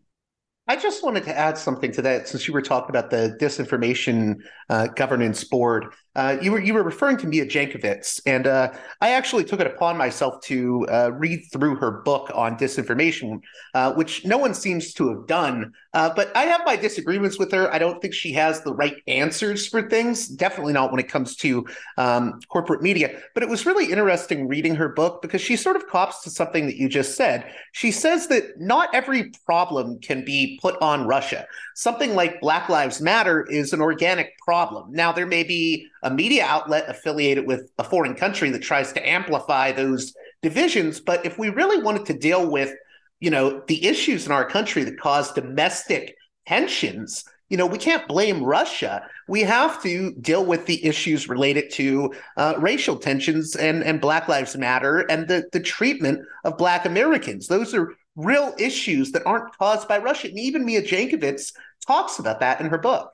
[0.70, 4.36] I just wanted to add something to that since you were talking about the disinformation
[4.68, 5.86] uh, governance board.
[6.16, 9.66] Uh, you were you were referring to Nina Jankowicz, and uh, I actually took it
[9.68, 13.40] upon myself to uh, read through her book on disinformation,
[13.74, 15.72] uh, which no one seems to have done.
[15.92, 17.72] Uh, but I have my disagreements with her.
[17.72, 20.28] I don't think she has the right answers for things.
[20.28, 21.66] Definitely not when it comes to
[21.96, 23.20] um, corporate media.
[23.34, 26.66] But it was really interesting reading her book because she sort of cops to something
[26.66, 27.52] that you just said.
[27.72, 31.46] She says that not every problem can be put on Russia.
[31.74, 34.92] Something like Black Lives Matter is an organic problem.
[34.92, 39.08] Now there may be a media outlet affiliated with a foreign country that tries to
[39.08, 41.00] amplify those divisions.
[41.00, 42.74] But if we really wanted to deal with,
[43.20, 46.16] you know, the issues in our country that cause domestic
[46.46, 49.02] tensions, you know, we can't blame Russia.
[49.28, 54.28] We have to deal with the issues related to uh, racial tensions and, and Black
[54.28, 57.48] Lives Matter and the, the treatment of Black Americans.
[57.48, 60.28] Those are real issues that aren't caused by Russia.
[60.28, 61.52] And even Nina Jankowicz
[61.86, 63.12] talks about that in her book.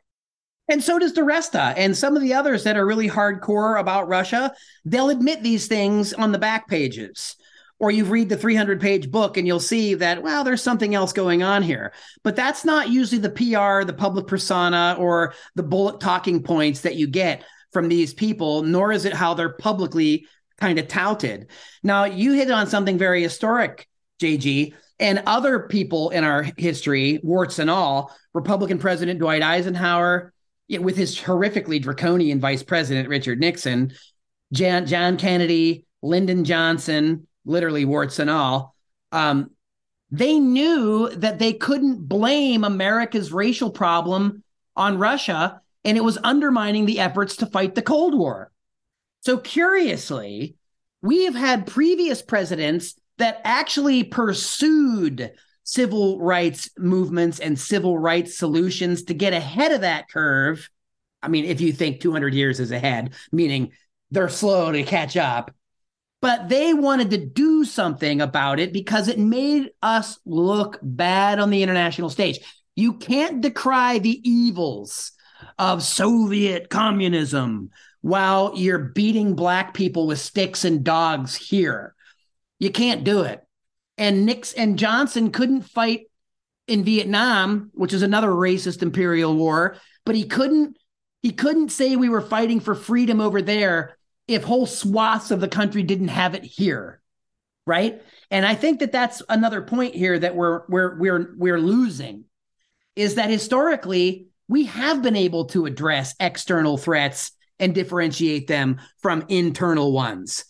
[0.68, 4.52] And so does DiResta and some of the others that are really hardcore about Russia.
[4.84, 7.36] They'll admit these things on the back pages.
[7.78, 11.12] Or you read the 300 page book and you'll see that, well, there's something else
[11.12, 11.92] going on here.
[12.24, 16.96] But that's not usually the PR, the public persona, or the bullet talking points that
[16.96, 20.26] you get from these people, nor is it how they're publicly
[20.58, 21.48] kind of touted.
[21.82, 23.86] Now, you hit on something very historic,
[24.20, 30.32] JG, and other people in our history, warts and all, Republican President Dwight Eisenhower,
[30.68, 33.92] with his horrifically draconian vice president Richard Nixon,
[34.52, 38.74] John, John Kennedy, Lyndon Johnson, literally warts and all,
[39.12, 39.50] um,
[40.10, 44.42] they knew that they couldn't blame America's racial problem
[44.76, 48.52] on Russia, and it was undermining the efforts to fight the Cold War.
[49.20, 50.56] So, curiously,
[51.02, 55.32] we have had previous presidents that actually pursued
[55.66, 60.70] civil rights movements and civil rights solutions to get ahead of that curve.
[61.22, 63.72] I mean, if you think 200 years is ahead, meaning
[64.12, 65.52] they're slow to catch up,
[66.22, 71.50] but they wanted to do something about it because it made us look bad on
[71.50, 72.38] the international stage.
[72.76, 75.10] You can't decry the evils
[75.58, 77.70] of Soviet communism
[78.02, 81.96] while you're beating black people with sticks and dogs here.
[82.60, 83.45] You can't do it
[83.98, 86.06] and Nix and Johnson couldn't fight
[86.66, 90.76] in Vietnam, which is another racist imperial war, but he couldn't
[91.22, 93.96] he couldn't say we were fighting for freedom over there
[94.28, 97.00] if whole swaths of the country didn't have it here,
[97.66, 98.02] right?
[98.30, 102.24] And I think that that's another point here that we're we're we're we're losing
[102.94, 109.24] is that historically we have been able to address external threats and differentiate them from
[109.28, 110.44] internal ones.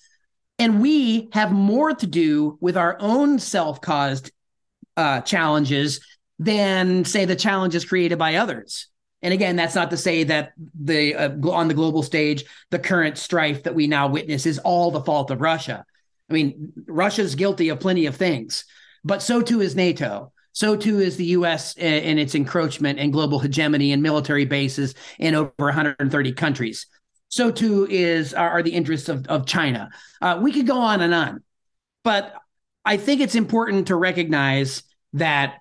[0.59, 4.31] And we have more to do with our own self-caused
[4.97, 6.01] uh, challenges
[6.39, 8.89] than say the challenges created by others.
[9.23, 13.19] And again, that's not to say that the uh, on the global stage, the current
[13.19, 15.85] strife that we now witness is all the fault of Russia.
[16.29, 18.65] I mean, Russia's guilty of plenty of things,
[19.05, 20.33] but so too is NATO.
[20.53, 21.77] So too is the U.S.
[21.77, 26.87] and its encroachment and global hegemony and military bases in over 130 countries.
[27.29, 29.91] So too is are the interests of, of China.
[30.21, 31.43] Uh, we could go on and on,
[32.05, 32.35] but
[32.85, 34.83] I think it's important to recognize
[35.13, 35.57] that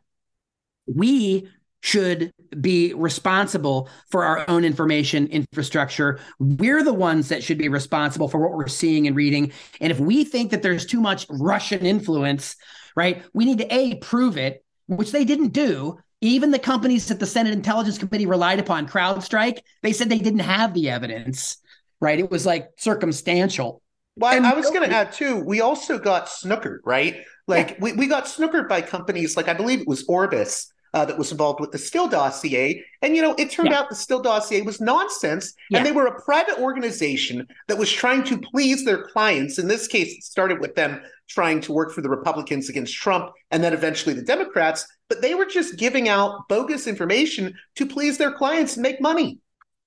[0.85, 1.49] we
[1.81, 6.19] should be responsible for our own information infrastructure.
[6.39, 9.51] We're the ones that should be responsible for what we're seeing and reading.
[9.79, 12.55] And if we think that there's too much Russian influence,
[12.95, 15.99] right, we need to A, prove it, which they didn't do.
[16.21, 20.39] Even the companies that the Senate Intelligence Committee relied upon, CrowdStrike, they said they didn't
[20.39, 21.57] have the evidence,
[21.99, 22.19] right?
[22.19, 23.81] It was like circumstantial.
[24.17, 27.17] Well, and I was going to add too, we also got snookered, right?
[27.47, 27.75] Like yeah.
[27.79, 31.29] we, we got snookered by companies like I believe it was Orbis uh, that was
[31.33, 32.81] involved with the Steele dossier.
[33.01, 33.79] And, you know, it turned yeah.
[33.79, 35.53] out the Steele dossier was nonsense.
[35.69, 35.79] Yeah.
[35.79, 39.59] And they were a private organization that was trying to please their clients.
[39.59, 43.31] In this case, it started with them trying to work for the Republicans against Trump
[43.51, 44.87] and then eventually the Democrats.
[45.09, 49.39] But they were just giving out bogus information to please their clients and make money.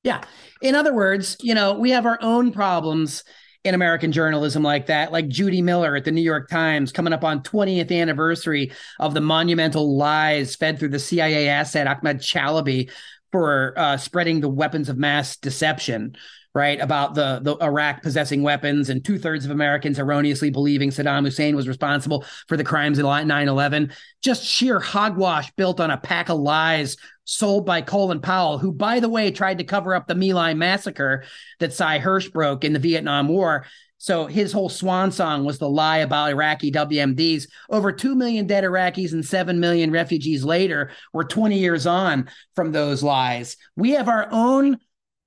[0.04, 0.22] Yeah.
[0.62, 3.24] In other words, you know, we have our own problems
[3.64, 7.24] in American journalism like that, like Judy Miller at the New York Times coming up
[7.24, 12.90] on 20th anniversary of the monumental lies fed through the CIA asset Ahmed Chalabi
[13.32, 16.16] for uh, spreading the weapons of mass deception
[16.58, 21.24] right about the the Iraq possessing weapons and two thirds of Americans erroneously believing Saddam
[21.24, 23.92] Hussein was responsible for the crimes of 9/11.
[24.20, 28.98] Just sheer hogwash built on a pack of lies sold by Colin Powell, who, by
[28.98, 31.24] the way, tried to cover up the My Lai massacre
[31.60, 33.64] that Sy Hersh broke in the Vietnam War.
[33.98, 37.48] So his whole swan song was the lie about Iraqi WMDs.
[37.68, 42.72] Over 2 million dead Iraqis and 7 million refugees later, we're 20 years on from
[42.72, 43.56] those lies.
[43.76, 44.78] We have our own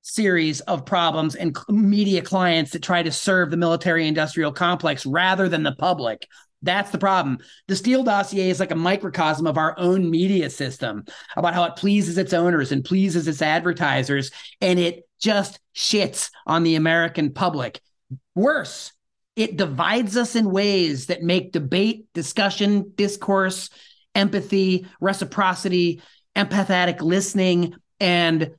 [0.02, 5.48] series of problems and media clients that try to serve the military industrial complex rather
[5.48, 6.28] than the public.
[6.64, 7.40] That's the problem.
[7.68, 11.06] The Steele dossier is like a microcosm of our own media system
[11.36, 16.64] about how it pleases its owners and pleases its advertisers, and it just shits on
[16.64, 17.82] the American public.
[18.36, 18.92] Worse,
[19.36, 23.70] it divides us in ways that make debate, discussion, discourse,
[24.14, 26.02] empathy, reciprocity,
[26.36, 28.52] empathetic listening, and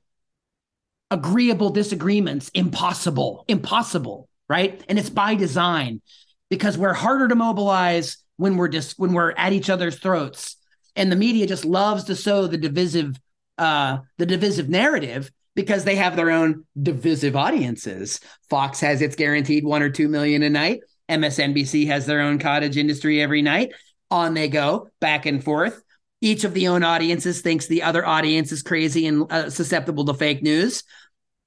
[1.13, 3.45] agreeable disagreements impossible.
[3.47, 4.83] Impossible, right?
[4.89, 6.01] And it's by design
[6.49, 10.57] because we're harder to mobilize when we're just when we're at each other's throats.
[10.97, 13.21] And the media just loves to sow the divisive
[13.59, 18.19] uh the divisive narrative because they have their own divisive audiences.
[18.49, 20.81] Fox has its guaranteed 1 or 2 million a night.
[21.11, 23.73] Msnbc has their own cottage industry every night.
[24.11, 25.83] On they go back and forth.
[26.23, 30.15] Each of the own audiences thinks the other audience is crazy and uh, susceptible to
[30.15, 30.85] fake news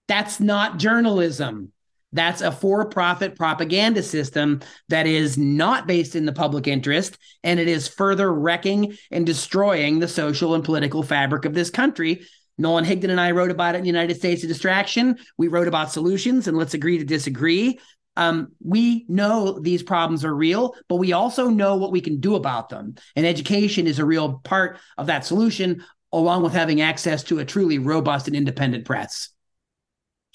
[0.08, 1.72] that's not journalism
[2.16, 7.60] that's a for profit propaganda system that is not based in the public interest, and
[7.60, 12.26] it is further wrecking and destroying the social and political fabric of this country.
[12.58, 15.18] Nolan Higdon and I wrote about it in the United States of Distraction.
[15.38, 17.80] We wrote about solutions, and let's agree to disagree.
[18.16, 22.36] Um, we know these problems are real, but we also know what we can do
[22.36, 22.96] about them.
[23.18, 25.84] And education is a real part of that solution,
[26.14, 29.35] along with having access to a truly robust and independent press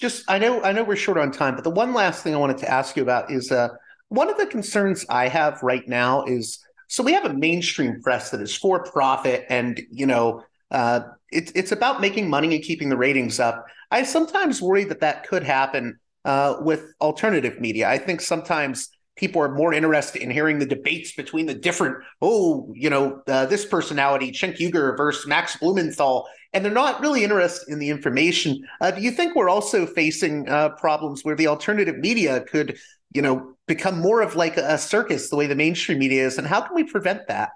[0.01, 2.37] just I know I know we're short on time, but the one last thing I
[2.37, 3.69] wanted to ask you about is uh,
[4.09, 8.31] one of the concerns I have right now is so we have a mainstream press
[8.31, 11.01] that is for profit and you know uh,
[11.31, 13.65] it's it's about making money and keeping the ratings up.
[13.91, 17.87] I sometimes worry that that could happen uh, with alternative media.
[17.87, 22.71] I think sometimes people are more interested in hearing the debates between the different, oh,
[22.73, 27.71] you know, uh, this personality, Cenk Uygur versus Max Blumenthal, and they're not really interested
[27.71, 28.67] in the information.
[28.81, 32.77] Uh, do you think we're also facing uh, problems where the alternative media could,
[33.13, 36.37] you know, become more of like a circus the way the mainstream media is?
[36.37, 37.51] And how can we prevent that?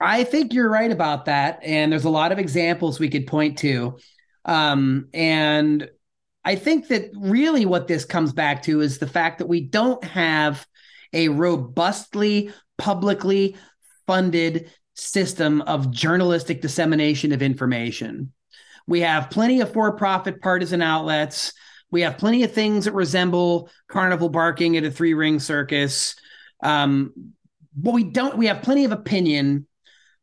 [0.00, 1.60] I think you're right about that.
[1.62, 3.98] And there's a lot of examples we could point to.
[4.44, 5.88] Um, and
[6.44, 10.02] I think that really what this comes back to is the fact that we don't
[10.04, 10.66] have
[11.12, 13.56] a robustly publicly
[14.06, 18.32] funded system of journalistic dissemination of information.
[18.86, 21.52] We have plenty of for profit partisan outlets
[21.90, 26.16] We have plenty of things that resemble carnival barking at a three ring circus.
[26.60, 27.12] Um,
[27.76, 29.68] but we don't, we have plenty of opinion.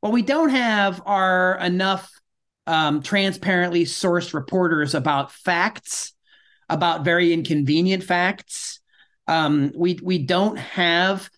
[0.01, 2.11] What we don't have are enough
[2.67, 6.13] um, transparently sourced reporters about facts,
[6.67, 8.81] about very inconvenient facts.
[9.27, 11.29] Um, we we don't have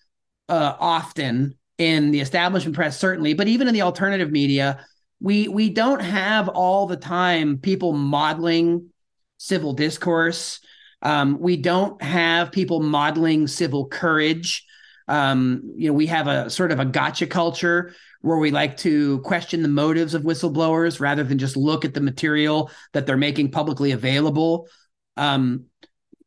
[0.49, 4.85] uh, often in the establishment press, certainly, but even in the alternative media,
[5.19, 8.89] we we don't have all the time people modeling
[9.37, 10.59] civil discourse.
[11.01, 14.65] Um, we don't have people modeling civil courage.
[15.07, 19.19] Um, you know, we have a sort of a gotcha culture where we like to
[19.19, 23.51] question the motives of whistleblowers rather than just look at the material that they're making
[23.51, 24.69] publicly available.
[25.17, 25.65] Um,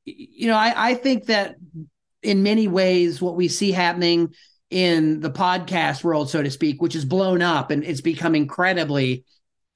[0.05, 1.57] you know, I, I think that
[2.23, 4.35] in many ways, what we see happening
[4.71, 9.25] in the podcast world, so to speak, which is blown up and it's become incredibly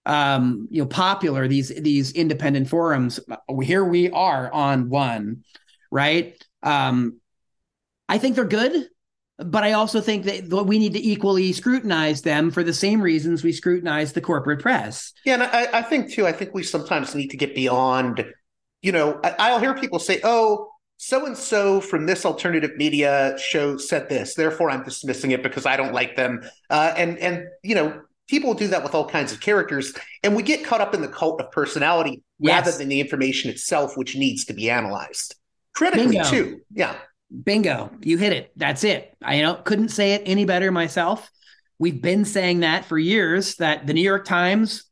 [0.07, 3.21] um, you know, popular, these these independent forums.
[3.63, 5.45] Here we are on one,
[5.91, 6.43] right?
[6.63, 7.21] Um,
[8.09, 8.89] I think they're good,
[9.39, 13.45] but I also think that we need to equally scrutinize them for the same reasons
[13.45, 15.13] we scrutinize the corporate press.
[15.25, 16.27] Yeah, and I, I think too.
[16.27, 18.25] I think we sometimes need to get beyond.
[18.83, 20.71] You know, I, I'll hear people say, "Oh,
[21.03, 25.65] so and so from this alternative media show said this therefore i'm dismissing it because
[25.65, 26.43] i don't like them.
[26.69, 30.43] Uh, and and you know people do that with all kinds of characters and we
[30.43, 32.67] get caught up in the cult of personality yes.
[32.67, 35.37] rather than the information itself which needs to be analyzed.
[35.75, 36.31] Critically bingo.
[36.31, 36.61] too.
[36.71, 36.95] Yeah.
[37.45, 37.91] Bingo.
[38.03, 38.53] You hit it.
[38.57, 39.17] That's it.
[39.23, 41.31] I you know couldn't say it any better myself.
[41.79, 44.85] We've been saying that for years that the new york times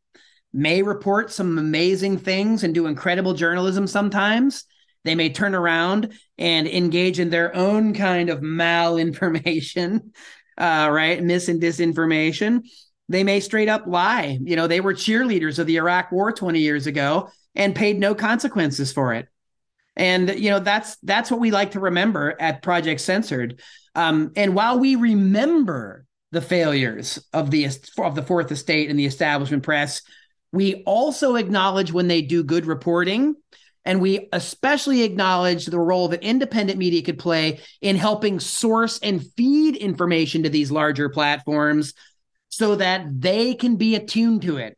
[0.55, 4.64] may report some amazing things and do incredible journalism sometimes
[5.09, 10.10] they may turn around and engage in their own kind of malinformation,
[10.59, 11.22] uh, right?
[11.22, 12.62] Mis and disinformation.
[13.09, 14.39] They may straight up lie.
[14.40, 18.14] You know, they were cheerleaders of the Iraq War 20 years ago and paid no
[18.14, 19.28] consequences for it.
[19.97, 23.60] And you know that's that's what we like to remember at Project Censored.
[23.97, 27.66] Um, and while we remember the failures of the
[27.98, 30.02] of the Fourth Estate and the establishment press,
[30.52, 33.35] we also acknowledge when they do good reporting
[33.85, 39.25] and we especially acknowledge the role that independent media could play in helping source and
[39.37, 41.95] feed information to these larger platforms
[42.49, 44.77] so that they can be attuned to it.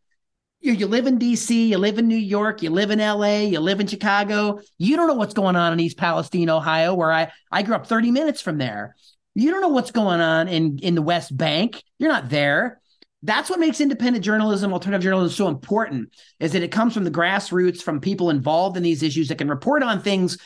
[0.61, 3.61] You, you live in DC, you live in New York, you live in LA, you
[3.61, 4.61] live in Chicago.
[4.77, 7.87] You don't know what's going on in East Palestine, Ohio, where I, I grew up
[7.87, 8.95] 30 minutes from there.
[9.35, 11.83] You don't know what's going on in, in the West Bank.
[11.99, 12.81] You're not there.
[13.23, 17.11] That's what makes independent journalism, alternative journalism so important, is that it comes from the
[17.11, 20.39] grassroots, from people involved in these issues that can report on things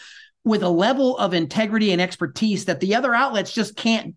[0.45, 4.17] with a level of integrity and expertise that the other outlets just can't,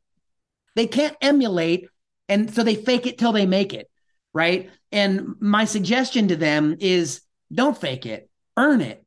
[0.75, 1.87] they can't emulate.
[2.29, 3.89] And so they fake it till they make it.
[4.33, 4.69] Right.
[4.91, 7.21] And my suggestion to them is
[7.53, 9.03] don't fake it, earn it,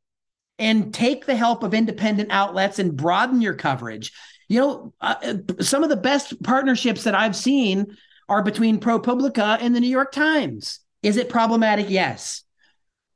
[0.57, 4.13] and take the help of independent outlets and broaden your coverage.
[4.47, 7.97] You know, uh, some of the best partnerships that I've seen
[8.31, 10.79] are between ProPublica and the New York Times.
[11.03, 11.87] Is it problematic?
[11.89, 12.43] Yes.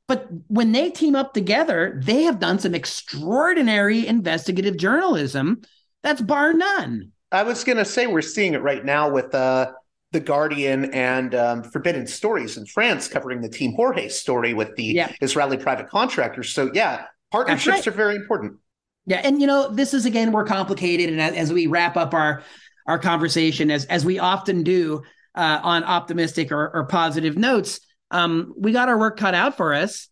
[0.08, 5.62] But when they team up together, they have done some extraordinary investigative journalism.
[6.02, 7.12] That's bar none.
[7.32, 9.72] I was going to say we're seeing it right now with uh,
[10.12, 14.84] the Guardian and um, Forbidden Stories in France covering the Team Jorge story with the
[14.84, 15.12] yeah.
[15.22, 16.50] Israeli private contractors.
[16.50, 17.86] So yeah, partnerships right.
[17.86, 18.58] are very important.
[19.06, 22.42] Yeah, and you know this is again more complicated, and as we wrap up our
[22.86, 25.02] our conversation as as we often do
[25.36, 27.80] uh, on optimistic or, or positive notes.
[28.10, 30.08] Um, we got our work cut out for us,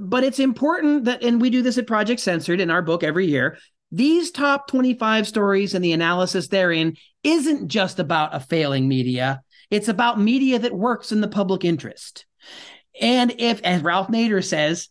[0.00, 3.26] but it's important that, and we do this at Project Censored in our book every
[3.26, 3.58] year.
[3.90, 9.42] These top 25 stories and the analysis therein isn't just about a failing media.
[9.70, 12.26] It's about media that works in the public interest.
[13.00, 14.88] And if, as Ralph Nader says,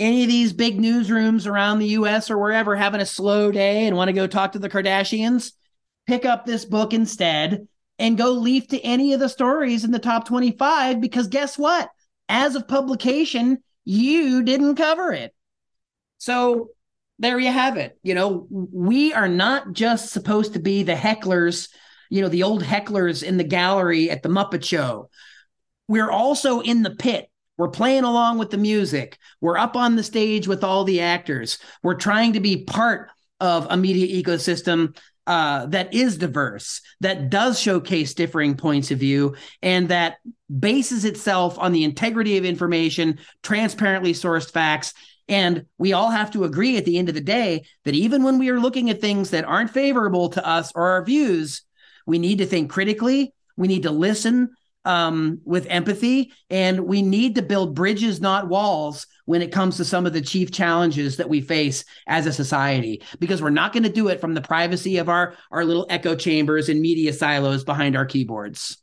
[0.00, 3.96] any of these big newsrooms around the US or wherever having a slow day and
[3.96, 5.52] want to go talk to the Kardashians,
[6.06, 7.66] pick up this book instead
[7.98, 11.88] and go leaf to any of the stories in the top 25 because guess what?
[12.28, 15.34] As of publication, you didn't cover it.
[16.18, 16.70] So
[17.18, 17.98] there you have it.
[18.02, 21.68] You know, we are not just supposed to be the hecklers,
[22.10, 25.08] you know, the old hecklers in the gallery at the Muppet Show.
[25.88, 27.28] We're also in the pit.
[27.58, 29.18] We're playing along with the music.
[29.40, 31.58] We're up on the stage with all the actors.
[31.82, 33.10] We're trying to be part
[33.40, 34.96] of a media ecosystem
[35.26, 40.16] uh, that is diverse, that does showcase differing points of view, and that
[40.58, 44.92] bases itself on the integrity of information, transparently sourced facts.
[45.28, 48.38] And we all have to agree at the end of the day that even when
[48.38, 51.62] we are looking at things that aren't favorable to us or our views,
[52.06, 53.32] we need to think critically.
[53.56, 54.50] We need to listen
[54.84, 59.84] um, with empathy, and we need to build bridges, not walls, when it comes to
[59.84, 63.02] some of the chief challenges that we face as a society.
[63.18, 66.14] Because we're not going to do it from the privacy of our our little echo
[66.14, 68.78] chambers and media silos behind our keyboards.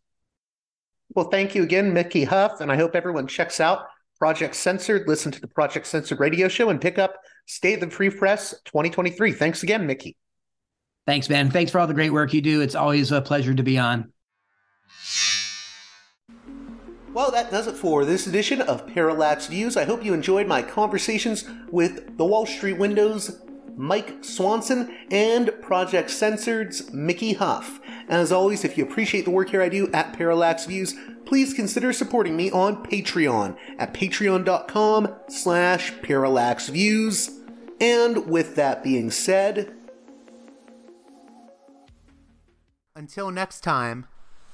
[1.15, 3.87] Well, thank you again, Mickey Huff, and I hope everyone checks out
[4.19, 7.15] Project Censored, listen to the Project Censored radio show, and pick up
[7.47, 9.31] State of the Free Press 2023.
[9.31, 10.17] Thanks again, Mickey.
[11.07, 11.49] Thanks, Ben.
[11.49, 12.61] Thanks for all the great work you do.
[12.61, 14.11] It's always a pleasure to be on.
[17.11, 19.75] Well, that does it for this edition of Parallax Views.
[19.75, 23.41] I hope you enjoyed my conversations with the Wall Street Windows,
[23.75, 27.79] Mike Swanson, and Project Censored's Mickey Huff.
[28.07, 30.93] As always, if you appreciate the work here I do at Parallax Views,
[31.25, 37.31] please consider supporting me on Patreon at patreon.com slash parallaxviews.
[37.81, 39.73] And with that being said,
[42.95, 44.05] until next time,